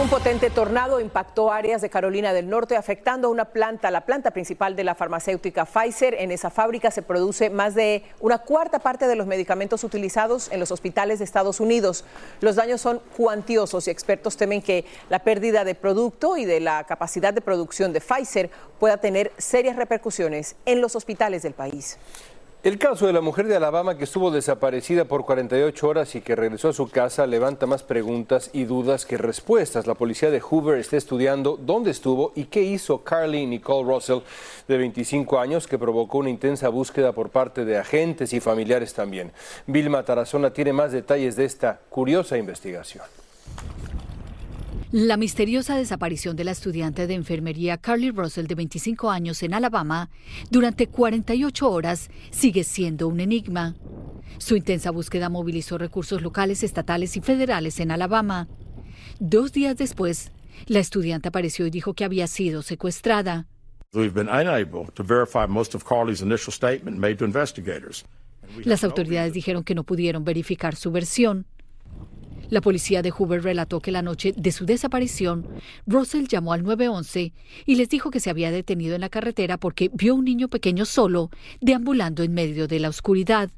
Un 0.00 0.08
potente 0.08 0.48
tornado 0.48 0.98
impactó 0.98 1.52
áreas 1.52 1.82
de 1.82 1.90
Carolina 1.90 2.32
del 2.32 2.48
Norte 2.48 2.74
afectando 2.74 3.28
a 3.28 3.30
una 3.30 3.44
planta, 3.44 3.90
la 3.90 4.06
planta 4.06 4.30
principal 4.30 4.74
de 4.74 4.82
la 4.82 4.94
farmacéutica 4.94 5.66
Pfizer. 5.66 6.14
En 6.14 6.30
esa 6.30 6.48
fábrica 6.48 6.90
se 6.90 7.02
produce 7.02 7.50
más 7.50 7.74
de 7.74 8.04
una 8.18 8.38
cuarta 8.38 8.78
parte 8.78 9.06
de 9.06 9.14
los 9.14 9.26
medicamentos 9.26 9.84
utilizados 9.84 10.50
en 10.52 10.58
los 10.58 10.70
hospitales 10.70 11.18
de 11.18 11.26
Estados 11.26 11.60
Unidos. 11.60 12.06
Los 12.40 12.56
daños 12.56 12.80
son 12.80 13.02
cuantiosos 13.14 13.88
y 13.88 13.90
expertos 13.90 14.38
temen 14.38 14.62
que 14.62 14.86
la 15.10 15.18
pérdida 15.18 15.64
de 15.64 15.74
producto 15.74 16.38
y 16.38 16.46
de 16.46 16.60
la 16.60 16.84
capacidad 16.84 17.34
de 17.34 17.42
producción 17.42 17.92
de 17.92 18.00
Pfizer 18.00 18.48
pueda 18.78 18.96
tener 18.96 19.32
serias 19.36 19.76
repercusiones 19.76 20.56
en 20.64 20.80
los 20.80 20.96
hospitales 20.96 21.42
del 21.42 21.52
país. 21.52 21.98
El 22.62 22.76
caso 22.76 23.06
de 23.06 23.14
la 23.14 23.22
mujer 23.22 23.46
de 23.46 23.56
Alabama 23.56 23.96
que 23.96 24.04
estuvo 24.04 24.30
desaparecida 24.30 25.06
por 25.06 25.24
48 25.24 25.88
horas 25.88 26.14
y 26.14 26.20
que 26.20 26.36
regresó 26.36 26.68
a 26.68 26.72
su 26.74 26.90
casa 26.90 27.26
levanta 27.26 27.64
más 27.66 27.82
preguntas 27.82 28.50
y 28.52 28.64
dudas 28.64 29.06
que 29.06 29.16
respuestas. 29.16 29.86
La 29.86 29.94
policía 29.94 30.30
de 30.30 30.42
Hoover 30.42 30.78
está 30.78 30.98
estudiando 30.98 31.56
dónde 31.56 31.90
estuvo 31.90 32.32
y 32.36 32.44
qué 32.44 32.60
hizo 32.60 33.02
Carly 33.02 33.46
Nicole 33.46 33.90
Russell, 33.90 34.18
de 34.68 34.76
25 34.76 35.40
años, 35.40 35.66
que 35.66 35.78
provocó 35.78 36.18
una 36.18 36.28
intensa 36.28 36.68
búsqueda 36.68 37.12
por 37.12 37.30
parte 37.30 37.64
de 37.64 37.78
agentes 37.78 38.34
y 38.34 38.40
familiares 38.40 38.92
también. 38.92 39.32
Vilma 39.66 40.04
Tarazona 40.04 40.52
tiene 40.52 40.74
más 40.74 40.92
detalles 40.92 41.36
de 41.36 41.46
esta 41.46 41.80
curiosa 41.88 42.36
investigación. 42.36 43.04
La 44.92 45.16
misteriosa 45.16 45.76
desaparición 45.76 46.34
de 46.34 46.42
la 46.42 46.50
estudiante 46.50 47.06
de 47.06 47.14
enfermería 47.14 47.78
Carly 47.78 48.10
Russell 48.10 48.48
de 48.48 48.56
25 48.56 49.08
años 49.08 49.40
en 49.44 49.54
Alabama 49.54 50.10
durante 50.50 50.88
48 50.88 51.70
horas 51.70 52.10
sigue 52.32 52.64
siendo 52.64 53.06
un 53.06 53.20
enigma. 53.20 53.76
Su 54.38 54.56
intensa 54.56 54.90
búsqueda 54.90 55.28
movilizó 55.28 55.78
recursos 55.78 56.22
locales, 56.22 56.64
estatales 56.64 57.16
y 57.16 57.20
federales 57.20 57.78
en 57.78 57.92
Alabama. 57.92 58.48
Dos 59.20 59.52
días 59.52 59.76
después, 59.76 60.32
la 60.66 60.80
estudiante 60.80 61.28
apareció 61.28 61.66
y 61.66 61.70
dijo 61.70 61.94
que 61.94 62.04
había 62.04 62.26
sido 62.26 62.62
secuestrada. 62.62 63.46
Las 68.64 68.82
autoridades 68.82 69.32
dijeron 69.34 69.62
que 69.62 69.76
no 69.76 69.84
pudieron 69.84 70.24
verificar 70.24 70.74
su 70.74 70.90
versión. 70.90 71.46
La 72.50 72.60
policía 72.60 73.00
de 73.00 73.10
Hoover 73.10 73.42
relató 73.42 73.80
que 73.80 73.92
la 73.92 74.02
noche 74.02 74.32
de 74.36 74.50
su 74.50 74.66
desaparición, 74.66 75.46
Russell 75.86 76.26
llamó 76.26 76.52
al 76.52 76.64
911 76.64 77.32
y 77.64 77.76
les 77.76 77.88
dijo 77.88 78.10
que 78.10 78.18
se 78.18 78.28
había 78.28 78.50
detenido 78.50 78.96
en 78.96 79.00
la 79.00 79.08
carretera 79.08 79.56
porque 79.56 79.88
vio 79.92 80.16
un 80.16 80.24
niño 80.24 80.48
pequeño 80.48 80.84
solo 80.84 81.30
deambulando 81.60 82.24
en 82.24 82.34
medio 82.34 82.66
de 82.66 82.80
la 82.80 82.88
oscuridad. 82.88 83.50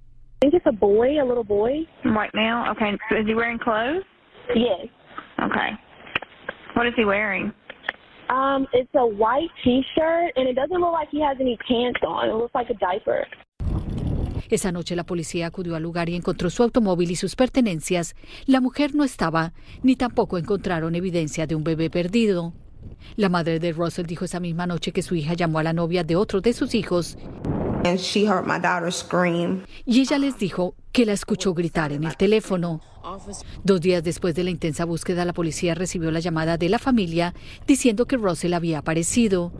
I 0.42 0.50
think 0.50 0.54
it's 0.54 0.66
a 0.66 0.72
boy, 0.72 1.18
a 1.20 1.24
little 1.24 1.44
boy. 1.44 1.86
Right 2.04 2.34
now? 2.34 2.70
Okay. 2.72 2.92
Is 3.12 3.26
he 3.26 3.34
wearing 3.34 3.58
clothes? 3.58 4.04
Yes. 4.54 4.88
Okay. 5.40 5.70
What 6.74 6.86
is 6.86 6.94
he 6.96 7.04
wearing? 7.04 7.52
Um, 8.28 8.66
it's 8.72 8.90
a 8.94 9.06
white 9.06 9.50
T-shirt, 9.62 10.32
and 10.36 10.48
it 10.48 10.54
doesn't 10.54 10.80
look 10.80 10.92
like 10.92 11.08
he 11.10 11.20
has 11.20 11.36
any 11.40 11.56
pants 11.68 12.00
on. 12.06 12.28
It 12.28 12.34
looks 12.34 12.54
like 12.54 12.70
a 12.70 12.74
diaper. 12.74 13.26
Esa 14.52 14.70
noche 14.70 14.96
la 14.96 15.04
policía 15.04 15.46
acudió 15.46 15.76
al 15.76 15.82
lugar 15.82 16.10
y 16.10 16.14
encontró 16.14 16.50
su 16.50 16.62
automóvil 16.62 17.10
y 17.10 17.16
sus 17.16 17.36
pertenencias. 17.36 18.14
La 18.44 18.60
mujer 18.60 18.94
no 18.94 19.02
estaba, 19.02 19.54
ni 19.82 19.96
tampoco 19.96 20.36
encontraron 20.36 20.94
evidencia 20.94 21.46
de 21.46 21.54
un 21.54 21.64
bebé 21.64 21.88
perdido. 21.88 22.52
La 23.16 23.30
madre 23.30 23.60
de 23.60 23.72
Russell 23.72 24.04
dijo 24.04 24.26
esa 24.26 24.40
misma 24.40 24.66
noche 24.66 24.92
que 24.92 25.00
su 25.00 25.14
hija 25.14 25.32
llamó 25.32 25.58
a 25.58 25.62
la 25.62 25.72
novia 25.72 26.04
de 26.04 26.16
otro 26.16 26.42
de 26.42 26.52
sus 26.52 26.74
hijos. 26.74 27.16
Y 29.86 30.00
ella 30.02 30.18
les 30.18 30.38
dijo 30.38 30.74
que 30.92 31.06
la 31.06 31.14
escuchó 31.14 31.54
gritar 31.54 31.90
en 31.90 32.04
el 32.04 32.18
teléfono. 32.18 32.82
Dos 33.64 33.80
días 33.80 34.04
después 34.04 34.34
de 34.34 34.44
la 34.44 34.50
intensa 34.50 34.84
búsqueda, 34.84 35.24
la 35.24 35.32
policía 35.32 35.74
recibió 35.74 36.10
la 36.10 36.20
llamada 36.20 36.58
de 36.58 36.68
la 36.68 36.78
familia 36.78 37.32
diciendo 37.66 38.04
que 38.04 38.18
Russell 38.18 38.52
había 38.52 38.80
aparecido. 38.80 39.50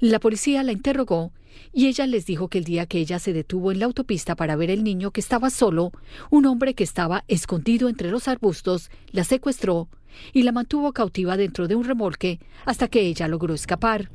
La 0.00 0.20
policía 0.20 0.62
la 0.62 0.72
interrogó 0.72 1.32
y 1.72 1.86
ella 1.86 2.06
les 2.06 2.26
dijo 2.26 2.48
que 2.48 2.58
el 2.58 2.64
día 2.64 2.86
que 2.86 2.98
ella 2.98 3.18
se 3.18 3.32
detuvo 3.32 3.72
en 3.72 3.78
la 3.78 3.86
autopista 3.86 4.34
para 4.34 4.56
ver 4.56 4.70
el 4.70 4.84
niño 4.84 5.10
que 5.10 5.20
estaba 5.20 5.50
solo, 5.50 5.92
un 6.30 6.46
hombre 6.46 6.74
que 6.74 6.84
estaba 6.84 7.24
escondido 7.28 7.88
entre 7.88 8.10
los 8.10 8.28
arbustos 8.28 8.90
la 9.12 9.24
secuestró 9.24 9.88
y 10.32 10.42
la 10.42 10.52
mantuvo 10.52 10.92
cautiva 10.92 11.36
dentro 11.36 11.68
de 11.68 11.74
un 11.74 11.84
remolque 11.84 12.40
hasta 12.64 12.88
que 12.88 13.00
ella 13.00 13.28
logró 13.28 13.54
escapar. 13.54 14.10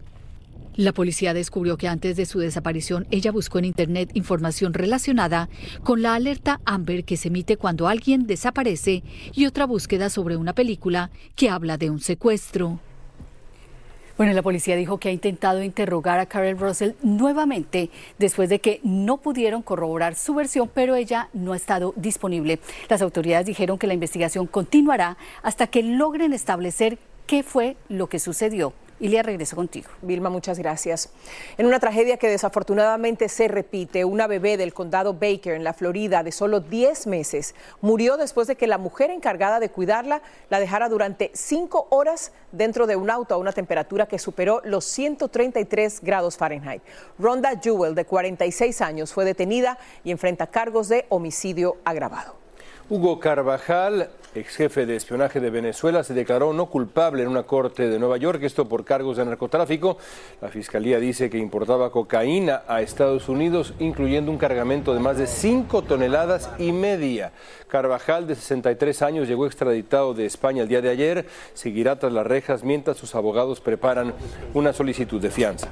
La 0.76 0.94
policía 0.94 1.34
descubrió 1.34 1.76
que 1.78 1.90
antes 1.90 2.16
de 2.16 2.26
su 2.26 2.40
desaparición 2.40 3.06
ella 3.12 3.32
buscó 3.32 3.60
en 3.60 3.66
Internet 3.66 4.12
información 4.14 4.74
relacionada 4.74 5.50
con 5.84 6.02
la 6.02 6.16
alerta 6.16 6.62
Amber 6.66 7.04
que 7.04 7.18
se 7.18 7.28
emite 7.28 7.58
cuando 7.58 7.90
alguien 7.90 8.26
desaparece 8.26 9.04
y 9.34 9.46
otra 9.48 9.66
búsqueda 9.66 10.10
sobre 10.10 10.38
una 10.38 10.54
película 10.54 11.12
que 11.36 11.50
habla 11.50 11.78
de 11.78 11.90
un 11.90 12.00
secuestro. 12.00 12.80
Bueno, 14.18 14.34
la 14.34 14.42
policía 14.42 14.76
dijo 14.76 14.98
que 14.98 15.10
ha 15.10 15.12
intentado 15.12 15.64
interrogar 15.64 16.20
a 16.20 16.26
Karen 16.26 16.60
Russell 16.60 16.92
nuevamente 17.02 17.90
después 18.20 18.50
de 18.50 18.60
que 18.60 18.80
no 18.84 19.18
pudieron 19.18 19.62
corroborar 19.62 20.16
su 20.16 20.34
versión, 20.34 20.70
pero 20.74 20.96
ella 20.96 21.30
no 21.34 21.54
ha 21.54 21.56
estado 21.56 21.94
disponible. 21.96 22.60
Las 22.90 23.02
autoridades 23.02 23.46
dijeron 23.46 23.78
que 23.78 23.88
la 23.88 23.94
investigación 23.94 24.48
continuará 24.48 25.18
hasta 25.44 25.68
que 25.68 25.84
logren 25.84 26.34
establecer 26.34 26.98
qué 27.26 27.44
fue 27.44 27.78
lo 27.88 28.08
que 28.08 28.20
sucedió. 28.20 28.74
Ilia, 29.02 29.24
regreso 29.24 29.56
contigo. 29.56 29.90
Vilma, 30.04 30.30
muchas 30.30 30.60
gracias. 30.60 31.10
En 31.58 31.66
una 31.66 31.80
tragedia 31.80 32.18
que 32.18 32.30
desafortunadamente 32.30 33.30
se 33.30 33.48
repite, 33.48 34.06
una 34.06 34.28
bebé 34.28 34.58
del 34.58 34.76
condado 34.76 35.16
Baker 35.16 35.56
en 35.56 35.64
la 35.64 35.74
Florida 35.74 36.22
de 36.22 36.32
solo 36.32 36.60
10 36.60 37.08
meses 37.08 37.56
murió 37.82 38.16
después 38.16 38.48
de 38.48 38.56
que 38.56 38.68
la 38.68 38.78
mujer 38.78 39.10
encargada 39.10 39.60
de 39.60 39.70
cuidarla 39.70 40.22
la 40.52 40.60
dejara 40.60 40.88
durante 40.88 41.32
5 41.34 41.88
horas 41.90 42.32
dentro 42.52 42.86
de 42.86 42.96
un 42.96 43.10
auto 43.10 43.34
a 43.34 43.38
una 43.40 43.54
temperatura 43.54 44.06
que 44.06 44.20
superó 44.20 44.62
los 44.66 44.86
133 44.86 46.02
grados 46.02 46.38
Fahrenheit. 46.38 46.84
Rhonda 47.18 47.60
Jewell, 47.60 47.96
de 47.96 48.06
46 48.06 48.82
años, 48.82 49.14
fue 49.14 49.26
detenida 49.26 49.80
y 50.04 50.12
enfrenta 50.12 50.46
cargos 50.46 50.90
de 50.90 51.08
homicidio 51.10 51.78
agravado. 51.86 52.36
Hugo 52.88 53.20
Carvajal, 53.20 54.12
ex 54.34 54.56
jefe 54.56 54.86
de 54.86 54.96
espionaje 54.96 55.40
de 55.40 55.50
Venezuela, 55.50 56.04
se 56.04 56.14
declaró 56.14 56.54
no 56.54 56.68
culpable 56.68 57.24
en 57.24 57.30
una 57.30 57.44
corte 57.44 57.90
de 57.90 58.00
Nueva 58.00 58.18
York, 58.18 58.42
esto 58.44 58.68
por 58.68 58.86
cargos 58.86 59.18
de 59.18 59.26
narcotráfico. 59.26 59.98
La 60.42 60.50
fiscalía 60.50 61.00
dice 61.00 61.30
que 61.30 61.38
importaba 61.38 61.92
cocaína 61.92 62.64
a 62.68 62.82
Estados 62.82 63.30
Unidos, 63.30 63.74
incluyendo 63.80 64.32
un 64.32 64.38
cargamento 64.38 64.94
de 64.94 65.00
más 65.00 65.18
de 65.18 65.28
5 65.28 65.82
toneladas 65.84 66.50
y 66.58 66.72
media. 66.72 67.32
Carvajal, 67.68 68.28
de 68.28 68.36
63 68.36 69.02
años, 69.02 69.28
llegó 69.28 69.46
extraditado 69.46 70.14
de 70.14 70.26
España 70.26 70.64
el 70.64 70.70
día 70.70 70.82
de 70.82 70.90
ayer. 70.90 71.26
Seguirá 71.54 72.00
tras 72.00 72.14
las 72.14 72.26
rejas 72.26 72.64
mientras 72.64 72.98
sus 72.98 73.16
abogados 73.16 73.62
preparan 73.62 74.14
una 74.54 74.74
solicitud 74.74 75.22
de 75.22 75.30
fianza. 75.30 75.70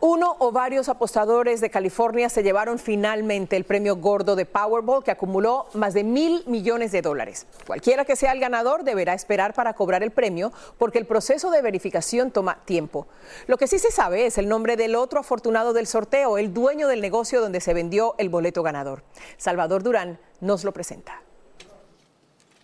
Uno 0.00 0.36
o 0.38 0.52
varios 0.52 0.88
apostadores 0.88 1.60
de 1.60 1.70
California 1.70 2.28
se 2.28 2.44
llevaron 2.44 2.78
finalmente 2.78 3.56
el 3.56 3.64
premio 3.64 3.96
gordo 3.96 4.36
de 4.36 4.46
Powerball 4.46 5.02
que 5.02 5.10
acumuló 5.10 5.66
más 5.74 5.92
de 5.92 6.04
mil 6.04 6.44
millones 6.46 6.92
de 6.92 7.02
dólares. 7.02 7.48
Cualquiera 7.66 8.04
que 8.04 8.14
sea 8.14 8.30
el 8.30 8.38
ganador 8.38 8.84
deberá 8.84 9.12
esperar 9.12 9.54
para 9.54 9.74
cobrar 9.74 10.04
el 10.04 10.12
premio 10.12 10.52
porque 10.78 10.98
el 10.98 11.06
proceso 11.06 11.50
de 11.50 11.62
verificación 11.62 12.30
toma 12.30 12.60
tiempo. 12.64 13.08
Lo 13.48 13.56
que 13.56 13.66
sí 13.66 13.80
se 13.80 13.90
sabe 13.90 14.26
es 14.26 14.38
el 14.38 14.48
nombre 14.48 14.76
del 14.76 14.94
otro 14.94 15.18
afortunado 15.18 15.72
del 15.72 15.88
sorteo, 15.88 16.38
el 16.38 16.54
dueño 16.54 16.86
del 16.86 17.00
negocio 17.00 17.40
donde 17.40 17.60
se 17.60 17.74
vendió 17.74 18.14
el 18.18 18.28
boleto 18.28 18.62
ganador. 18.62 19.02
Salvador 19.36 19.82
Durán 19.82 20.20
nos 20.40 20.62
lo 20.62 20.72
presenta. 20.72 21.22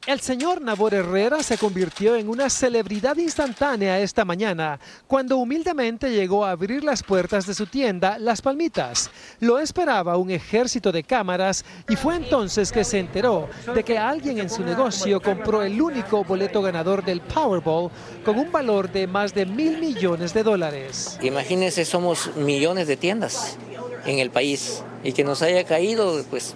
El 0.07 0.21
señor 0.21 0.61
Nabor 0.61 0.93
Herrera 0.93 1.43
se 1.43 1.57
convirtió 1.57 2.15
en 2.15 2.29
una 2.29 2.51
celebridad 2.51 3.17
instantánea 3.17 3.99
esta 4.01 4.27
mañana 4.27 4.79
cuando 5.07 5.39
humildemente 5.39 6.13
llegó 6.13 6.45
a 6.45 6.51
abrir 6.51 6.85
las 6.85 7.03
puertas 7.03 7.47
de 7.47 7.55
su 7.55 7.65
tienda 7.65 8.19
Las 8.19 8.43
Palmitas. 8.43 9.11
Lo 9.41 9.59
esperaba 9.59 10.19
un 10.19 10.31
ejército 10.31 10.93
de 10.93 11.05
cámaras 11.05 11.65
y 11.89 11.97
fue 11.97 12.17
entonces 12.17 12.71
que 12.71 12.85
se 12.85 12.99
enteró 12.99 13.49
de 13.75 13.83
que 13.83 13.97
alguien 13.97 14.41
en 14.41 14.51
su 14.51 14.63
negocio 14.63 15.23
compró 15.23 15.63
el 15.63 15.81
único 15.81 16.23
boleto 16.23 16.61
ganador 16.61 17.03
del 17.03 17.23
Powerball 17.23 17.91
con 18.27 18.39
un 18.39 18.53
valor 18.53 18.93
de 18.93 19.07
más 19.07 19.33
de 19.33 19.47
mil 19.47 19.79
millones 19.79 20.35
de 20.35 20.43
dólares. 20.43 21.19
Imagínense, 21.23 21.87
somos 21.87 22.37
millones 22.37 22.89
de 22.89 22.99
tiendas 22.99 23.57
en 24.05 24.19
el 24.19 24.31
país 24.31 24.83
y 25.03 25.15
que 25.15 25.25
nos 25.25 25.41
haya 25.41 25.65
caído, 25.65 26.23
pues 26.29 26.55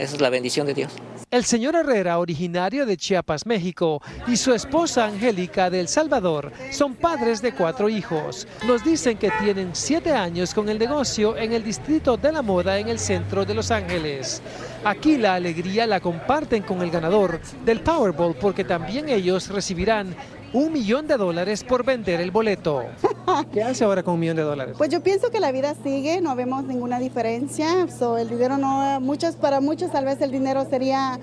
esa 0.00 0.16
es 0.16 0.20
la 0.20 0.30
bendición 0.30 0.66
de 0.66 0.74
Dios. 0.74 0.90
El 1.30 1.44
señor 1.44 1.76
Herrera, 1.76 2.18
originario 2.20 2.86
de 2.86 2.96
Chiapas, 2.96 3.44
México, 3.44 4.00
y 4.28 4.38
su 4.38 4.54
esposa 4.54 5.04
Angélica 5.04 5.68
de 5.68 5.80
El 5.80 5.86
Salvador 5.86 6.50
son 6.70 6.94
padres 6.94 7.42
de 7.42 7.52
cuatro 7.52 7.90
hijos. 7.90 8.48
Nos 8.66 8.82
dicen 8.82 9.18
que 9.18 9.30
tienen 9.42 9.72
siete 9.74 10.12
años 10.12 10.54
con 10.54 10.70
el 10.70 10.78
negocio 10.78 11.36
en 11.36 11.52
el 11.52 11.62
distrito 11.62 12.16
de 12.16 12.32
la 12.32 12.40
moda 12.40 12.78
en 12.78 12.88
el 12.88 12.98
centro 12.98 13.44
de 13.44 13.52
Los 13.52 13.70
Ángeles. 13.70 14.40
Aquí 14.84 15.18
la 15.18 15.34
alegría 15.34 15.86
la 15.86 16.00
comparten 16.00 16.62
con 16.62 16.80
el 16.80 16.90
ganador 16.90 17.40
del 17.62 17.82
Powerball 17.82 18.34
porque 18.34 18.64
también 18.64 19.10
ellos 19.10 19.48
recibirán 19.48 20.16
un 20.52 20.72
millón 20.72 21.06
de 21.06 21.16
dólares 21.16 21.64
por 21.64 21.84
vender 21.84 22.20
el 22.20 22.30
boleto. 22.30 22.84
¿Qué 23.52 23.62
hace 23.62 23.84
ahora 23.84 24.02
con 24.02 24.14
un 24.14 24.20
millón 24.20 24.36
de 24.36 24.42
dólares? 24.42 24.74
Pues 24.78 24.90
yo 24.90 25.02
pienso 25.02 25.30
que 25.30 25.40
la 25.40 25.52
vida 25.52 25.74
sigue, 25.82 26.20
no 26.20 26.34
vemos 26.34 26.64
ninguna 26.64 26.98
diferencia. 26.98 27.88
So, 27.88 28.18
el 28.18 28.28
dinero 28.28 28.56
no, 28.58 29.00
muchos, 29.00 29.36
para 29.36 29.60
muchos 29.60 29.92
tal 29.92 30.04
vez 30.04 30.20
el 30.20 30.30
dinero 30.30 30.66
sería 30.68 31.18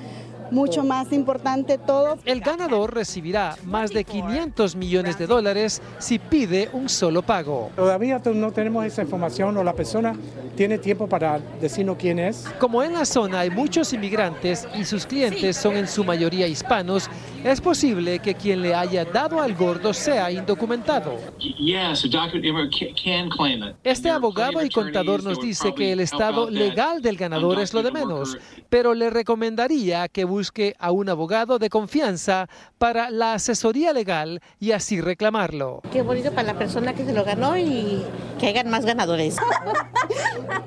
mucho 0.52 0.84
más 0.84 1.12
importante 1.12 1.78
todo. 1.78 2.18
El 2.26 2.42
ganador 2.42 2.94
recibirá 2.94 3.56
más 3.66 3.92
de 3.92 4.04
500 4.04 4.76
millones 4.76 5.18
de 5.18 5.28
dólares 5.28 5.82
si 6.00 6.20
pide 6.20 6.70
un 6.74 6.90
solo 6.90 7.22
pago. 7.22 7.72
Todavía 7.76 8.22
no 8.34 8.52
tenemos 8.52 8.86
esa 8.86 9.02
información 9.02 9.58
o 9.58 9.64
la 9.64 9.74
persona 9.74 10.16
tiene 10.56 10.78
tiempo 10.78 11.08
para 11.08 11.40
decirnos 11.60 11.98
quién 11.98 12.20
es. 12.20 12.46
Como 12.60 12.82
en 12.82 12.94
la 12.94 13.06
zona 13.06 13.42
hay 13.42 13.50
muchos 13.50 13.92
inmigrantes 13.94 14.68
y 14.78 14.86
sus 14.86 15.06
clientes 15.06 15.58
son 15.58 15.76
en 15.76 15.88
su 15.88 16.04
mayoría 16.04 16.48
hispanos, 16.48 17.10
es 17.44 17.62
posible 17.62 18.20
que 18.20 18.36
quien 18.36 18.62
le 18.62 18.74
haya 18.74 19.06
dado 19.06 19.42
al 19.42 19.54
gordo 19.54 19.94
sea 19.94 20.32
indocumentado. 20.32 21.18
Este 23.84 24.10
abogado 24.10 24.64
y 24.64 24.70
contador 24.70 25.24
nos 25.24 25.40
dice 25.40 25.74
que 25.74 25.92
el 25.92 26.00
estado 26.00 26.50
legal 26.50 27.02
del 27.02 27.18
ganador 27.18 27.60
es 27.60 27.74
lo 27.74 27.84
de 27.84 27.92
menos, 27.92 28.38
pero 28.70 28.94
le 28.94 29.10
recomendaría 29.10 30.08
que 30.08 30.26
busque 30.36 30.76
a 30.80 30.92
un 30.92 31.08
abogado 31.08 31.60
de 31.60 31.70
confianza 31.70 32.50
para 32.78 33.10
la 33.10 33.36
asesoría 33.36 33.94
legal 33.94 34.42
y 34.60 34.74
así 34.74 35.00
reclamarlo. 35.00 35.82
Qué 35.94 36.02
bonito 36.02 36.30
para 36.32 36.52
la 36.52 36.60
persona 36.60 36.94
que 36.94 37.06
se 37.06 37.14
lo 37.14 37.24
ganó 37.24 37.56
y 37.56 38.04
que 38.38 38.50
hagan 38.50 38.70
más 38.70 38.86
ganadores. 38.86 39.38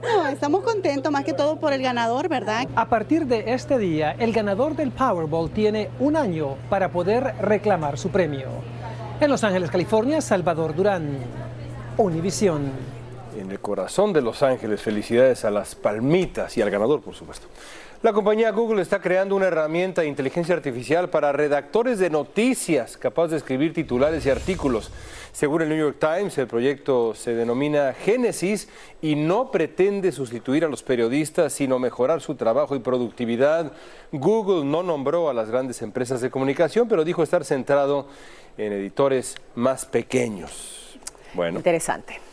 No, 0.02 0.26
estamos 0.26 0.64
contentos 0.64 1.12
más 1.12 1.22
que 1.22 1.34
todo 1.34 1.60
por 1.60 1.74
el 1.74 1.82
ganador, 1.82 2.28
¿verdad? 2.28 2.66
A 2.74 2.88
partir 2.88 3.26
de 3.26 3.52
este 3.52 3.78
día, 3.78 4.12
el 4.18 4.32
ganador 4.32 4.74
del 4.74 4.90
Powerball 4.90 5.50
tiene 5.50 5.90
un 6.00 6.16
año 6.16 6.56
para 6.70 6.90
poder 6.90 7.34
reclamar 7.40 7.98
su 7.98 8.08
premio. 8.08 8.48
En 9.20 9.30
Los 9.30 9.44
Ángeles, 9.44 9.70
California, 9.70 10.22
Salvador 10.22 10.74
Durán, 10.74 11.18
Univisión. 11.98 12.72
En 13.38 13.50
el 13.50 13.60
corazón 13.60 14.14
de 14.14 14.22
Los 14.22 14.42
Ángeles, 14.42 14.80
felicidades 14.80 15.44
a 15.44 15.50
las 15.50 15.74
palmitas 15.74 16.56
y 16.56 16.62
al 16.62 16.70
ganador, 16.70 17.02
por 17.02 17.14
supuesto. 17.14 17.46
La 18.00 18.12
compañía 18.12 18.52
Google 18.52 18.80
está 18.80 19.00
creando 19.00 19.34
una 19.34 19.48
herramienta 19.48 20.02
de 20.02 20.06
inteligencia 20.06 20.54
artificial 20.54 21.10
para 21.10 21.32
redactores 21.32 21.98
de 21.98 22.10
noticias 22.10 22.96
capaz 22.96 23.26
de 23.26 23.36
escribir 23.36 23.74
titulares 23.74 24.24
y 24.24 24.30
artículos. 24.30 24.92
Según 25.32 25.62
el 25.62 25.68
New 25.68 25.78
York 25.78 25.96
Times, 25.98 26.38
el 26.38 26.46
proyecto 26.46 27.12
se 27.16 27.34
denomina 27.34 27.92
Génesis 27.94 28.68
y 29.02 29.16
no 29.16 29.50
pretende 29.50 30.12
sustituir 30.12 30.64
a 30.64 30.68
los 30.68 30.84
periodistas, 30.84 31.52
sino 31.52 31.80
mejorar 31.80 32.20
su 32.20 32.36
trabajo 32.36 32.76
y 32.76 32.78
productividad. 32.78 33.72
Google 34.12 34.64
no 34.64 34.84
nombró 34.84 35.28
a 35.28 35.34
las 35.34 35.50
grandes 35.50 35.82
empresas 35.82 36.20
de 36.20 36.30
comunicación, 36.30 36.86
pero 36.86 37.04
dijo 37.04 37.24
estar 37.24 37.44
centrado 37.44 38.06
en 38.58 38.72
editores 38.74 39.34
más 39.56 39.86
pequeños. 39.86 41.00
Bueno. 41.34 41.58
Interesante. 41.58 42.27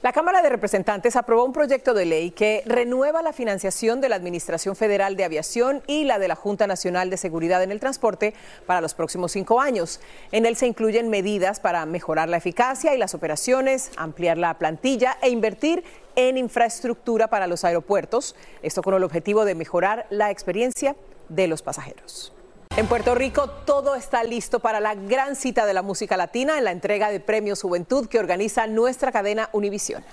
La 0.00 0.12
Cámara 0.12 0.42
de 0.42 0.48
Representantes 0.48 1.16
aprobó 1.16 1.44
un 1.44 1.52
proyecto 1.52 1.92
de 1.92 2.04
ley 2.04 2.30
que 2.30 2.62
renueva 2.66 3.20
la 3.20 3.32
financiación 3.32 4.00
de 4.00 4.08
la 4.08 4.14
Administración 4.14 4.76
Federal 4.76 5.16
de 5.16 5.24
Aviación 5.24 5.82
y 5.88 6.04
la 6.04 6.20
de 6.20 6.28
la 6.28 6.36
Junta 6.36 6.68
Nacional 6.68 7.10
de 7.10 7.16
Seguridad 7.16 7.64
en 7.64 7.72
el 7.72 7.80
Transporte 7.80 8.32
para 8.64 8.80
los 8.80 8.94
próximos 8.94 9.32
cinco 9.32 9.60
años. 9.60 10.00
En 10.30 10.46
él 10.46 10.54
se 10.54 10.68
incluyen 10.68 11.10
medidas 11.10 11.58
para 11.58 11.84
mejorar 11.84 12.28
la 12.28 12.36
eficacia 12.36 12.94
y 12.94 12.98
las 12.98 13.14
operaciones, 13.14 13.90
ampliar 13.96 14.38
la 14.38 14.54
plantilla 14.54 15.18
e 15.20 15.30
invertir 15.30 15.82
en 16.14 16.38
infraestructura 16.38 17.26
para 17.26 17.48
los 17.48 17.64
aeropuertos. 17.64 18.36
Esto 18.62 18.82
con 18.82 18.94
el 18.94 19.02
objetivo 19.02 19.44
de 19.44 19.56
mejorar 19.56 20.06
la 20.10 20.30
experiencia 20.30 20.94
de 21.28 21.48
los 21.48 21.62
pasajeros. 21.62 22.37
En 22.78 22.86
Puerto 22.86 23.16
Rico 23.16 23.50
todo 23.66 23.96
está 23.96 24.22
listo 24.22 24.60
para 24.60 24.78
la 24.78 24.94
gran 24.94 25.34
cita 25.34 25.66
de 25.66 25.74
la 25.74 25.82
música 25.82 26.16
latina 26.16 26.58
en 26.58 26.62
la 26.62 26.70
entrega 26.70 27.10
de 27.10 27.18
Premios 27.18 27.60
Juventud 27.60 28.06
que 28.06 28.20
organiza 28.20 28.68
nuestra 28.68 29.10
cadena 29.10 29.50
Univisión. 29.52 30.04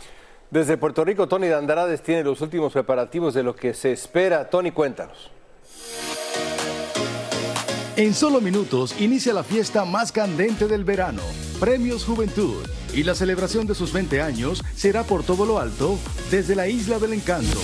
Desde 0.49 0.75
Puerto 0.75 1.06
Rico, 1.06 1.28
Tony 1.28 1.47
Dandarades 1.47 2.01
tiene 2.01 2.23
los 2.23 2.41
últimos 2.41 2.73
preparativos 2.73 3.36
de 3.36 3.43
lo 3.43 3.56
que 3.56 3.75
se 3.75 3.91
espera. 3.91 4.49
Tony, 4.49 4.71
cuéntanos. 4.71 5.30
En 7.97 8.15
solo 8.15 8.41
minutos 8.41 8.99
inicia 8.99 9.32
la 9.32 9.43
fiesta 9.43 9.86
más 9.86 10.12
candente 10.12 10.67
del 10.67 10.84
verano, 10.84 11.21
Premios 11.60 12.04
Juventud, 12.04 12.67
y 12.95 13.04
la 13.04 13.13
celebración 13.13 13.67
de 13.67 13.75
sus 13.75 13.93
20 13.93 14.23
años 14.23 14.63
será 14.75 15.04
por 15.04 15.23
todo 15.23 15.45
lo 15.45 15.60
alto 15.60 15.99
desde 16.32 16.56
la 16.56 16.67
Isla 16.67 16.97
del 16.97 17.13
Encanto. 17.13 17.60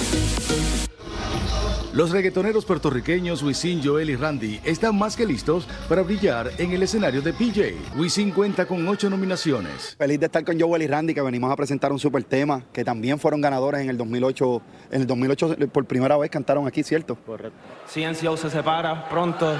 Los 1.94 2.12
reggaetoneros 2.12 2.64
puertorriqueños 2.64 3.44
Wisin, 3.44 3.82
Joel 3.84 4.10
y 4.12 4.16
Randy 4.16 4.62
están 4.64 4.98
más 4.98 5.18
que 5.18 5.26
listos 5.26 5.68
para 5.90 6.04
brillar 6.04 6.50
en 6.58 6.72
el 6.72 6.84
escenario 6.84 7.22
de 7.22 7.34
PJ. 7.34 7.74
Wisin 7.98 8.32
cuenta 8.32 8.66
con 8.66 8.88
ocho 8.88 9.10
nominaciones. 9.10 9.98
Feliz 9.98 10.18
de 10.18 10.28
estar 10.28 10.46
con 10.46 10.58
Joel 10.58 10.84
y 10.84 10.88
Randy, 10.88 11.14
que 11.14 11.22
venimos 11.22 11.52
a 11.52 11.56
presentar 11.58 11.92
un 11.92 12.00
super 12.00 12.24
tema, 12.24 12.64
que 12.72 12.86
también 12.86 13.20
fueron 13.20 13.42
ganadores 13.42 13.82
en 13.82 13.90
el 13.90 13.98
2008. 13.98 14.62
En 14.92 15.02
el 15.02 15.08
2008 15.08 15.58
por 15.70 15.84
primera 15.84 16.16
vez 16.16 16.32
cantaron 16.32 16.66
aquí, 16.66 16.82
¿cierto? 16.82 17.16
Correcto. 17.26 17.60
CNCO 17.94 18.38
se 18.38 18.50
separa 18.50 19.10
pronto. 19.10 19.54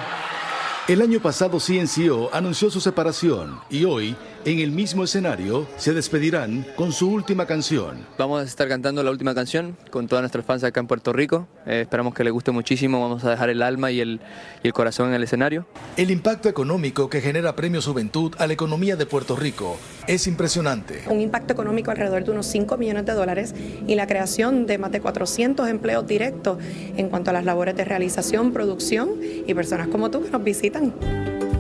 El 0.88 1.02
año 1.02 1.20
pasado 1.20 1.60
CNCO 1.60 2.30
anunció 2.32 2.72
su 2.72 2.80
separación 2.80 3.60
y 3.70 3.84
hoy 3.84 4.16
En 4.44 4.58
el 4.58 4.72
mismo 4.72 5.04
escenario 5.04 5.68
se 5.78 5.94
despedirán 5.94 6.66
con 6.76 6.92
su 6.92 7.12
última 7.12 7.46
canción. 7.46 8.08
Vamos 8.18 8.42
a 8.42 8.44
estar 8.44 8.68
cantando 8.68 9.04
la 9.04 9.12
última 9.12 9.36
canción 9.36 9.78
con 9.92 10.08
todos 10.08 10.24
nuestros 10.24 10.44
fans 10.44 10.64
acá 10.64 10.80
en 10.80 10.88
Puerto 10.88 11.14
Rico. 11.14 11.48
Eh, 11.68 11.82
esperamos 11.82 12.16
que 12.16 12.24
les 12.24 12.34
guste 12.34 12.50
muchísimo. 12.50 13.00
Vamos 13.00 13.24
a 13.24 13.30
dejar 13.30 13.52
el 13.52 13.62
alma 13.62 13.92
y 13.92 14.00
el, 14.00 14.20
y 14.64 14.68
el 14.68 14.74
corazón 14.74 15.10
en 15.10 15.14
el 15.14 15.24
escenario. 15.24 15.68
El 15.96 16.10
impacto 16.10 16.50
económico 16.50 17.08
que 17.08 17.22
genera 17.22 17.56
Premio 17.56 17.84
Juventud 17.84 18.34
a 18.40 18.48
la 18.48 18.54
economía 18.54 18.96
de 18.96 19.06
Puerto 19.06 19.36
Rico 19.36 19.78
es 20.08 20.26
impresionante. 20.26 21.04
Un 21.08 21.22
impacto 21.22 21.54
económico 21.54 21.92
alrededor 21.92 22.24
de 22.24 22.32
unos 22.32 22.48
5 22.48 22.78
millones 22.78 23.06
de 23.06 23.14
dólares 23.14 23.54
y 23.86 23.94
la 23.94 24.08
creación 24.08 24.66
de 24.66 24.80
más 24.80 24.92
de 24.92 25.02
400 25.02 25.70
empleos 25.70 26.08
directos 26.08 26.58
en 26.98 27.10
cuanto 27.10 27.30
a 27.30 27.34
las 27.34 27.46
labores 27.46 27.76
de 27.76 27.86
realización, 27.86 28.54
producción 28.54 29.12
y 29.22 29.54
personas 29.54 29.88
como 29.90 30.10
tú 30.10 30.24
que 30.24 30.32
nos 30.32 30.44
visitan. 30.44 30.96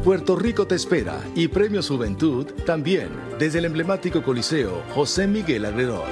Puerto 0.03 0.35
Rico 0.35 0.65
te 0.65 0.73
espera 0.73 1.21
y 1.35 1.47
Premio 1.47 1.83
Juventud 1.83 2.47
también 2.65 3.09
desde 3.37 3.59
el 3.59 3.65
emblemático 3.65 4.23
Coliseo 4.23 4.81
José 4.95 5.27
Miguel 5.27 5.63
Agrerol. 5.63 6.07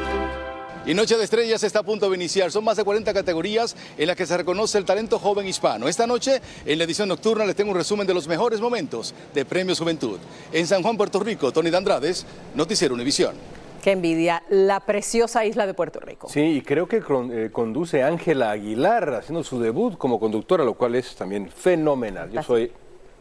Y 0.85 0.93
Noche 0.93 1.17
de 1.17 1.23
Estrellas 1.23 1.63
está 1.63 1.79
a 1.79 1.83
punto 1.83 2.07
de 2.07 2.15
iniciar. 2.15 2.51
Son 2.51 2.63
más 2.63 2.77
de 2.77 2.83
40 2.83 3.11
categorías 3.15 3.75
en 3.97 4.05
las 4.05 4.15
que 4.15 4.27
se 4.27 4.37
reconoce 4.37 4.77
el 4.77 4.85
talento 4.85 5.17
joven 5.17 5.47
hispano. 5.47 5.87
Esta 5.87 6.05
noche, 6.05 6.39
en 6.67 6.77
la 6.77 6.83
edición 6.83 7.09
nocturna, 7.09 7.45
les 7.45 7.55
tengo 7.55 7.71
un 7.71 7.77
resumen 7.77 8.05
de 8.05 8.13
los 8.13 8.27
mejores 8.27 8.61
momentos 8.61 9.15
de 9.33 9.43
Premios 9.43 9.79
Juventud. 9.79 10.19
En 10.53 10.67
San 10.67 10.83
Juan, 10.83 10.95
Puerto 10.95 11.19
Rico, 11.19 11.51
Tony 11.51 11.71
Dandrades, 11.71 12.27
Noticiero 12.53 12.93
Univisión. 12.93 13.33
Qué 13.81 13.93
envidia, 13.93 14.43
la 14.49 14.81
preciosa 14.81 15.45
isla 15.45 15.65
de 15.65 15.73
Puerto 15.73 15.99
Rico. 15.99 16.29
Sí, 16.29 16.41
y 16.41 16.61
creo 16.61 16.87
que 16.87 17.01
eh, 17.31 17.49
conduce 17.51 18.03
Ángela 18.03 18.51
Aguilar 18.51 19.15
haciendo 19.15 19.43
su 19.43 19.59
debut 19.59 19.97
como 19.97 20.19
conductora, 20.19 20.63
lo 20.63 20.75
cual 20.75 20.93
es 20.93 21.15
también 21.15 21.49
fenomenal. 21.49 22.29
Yo 22.31 22.43
soy 22.43 22.71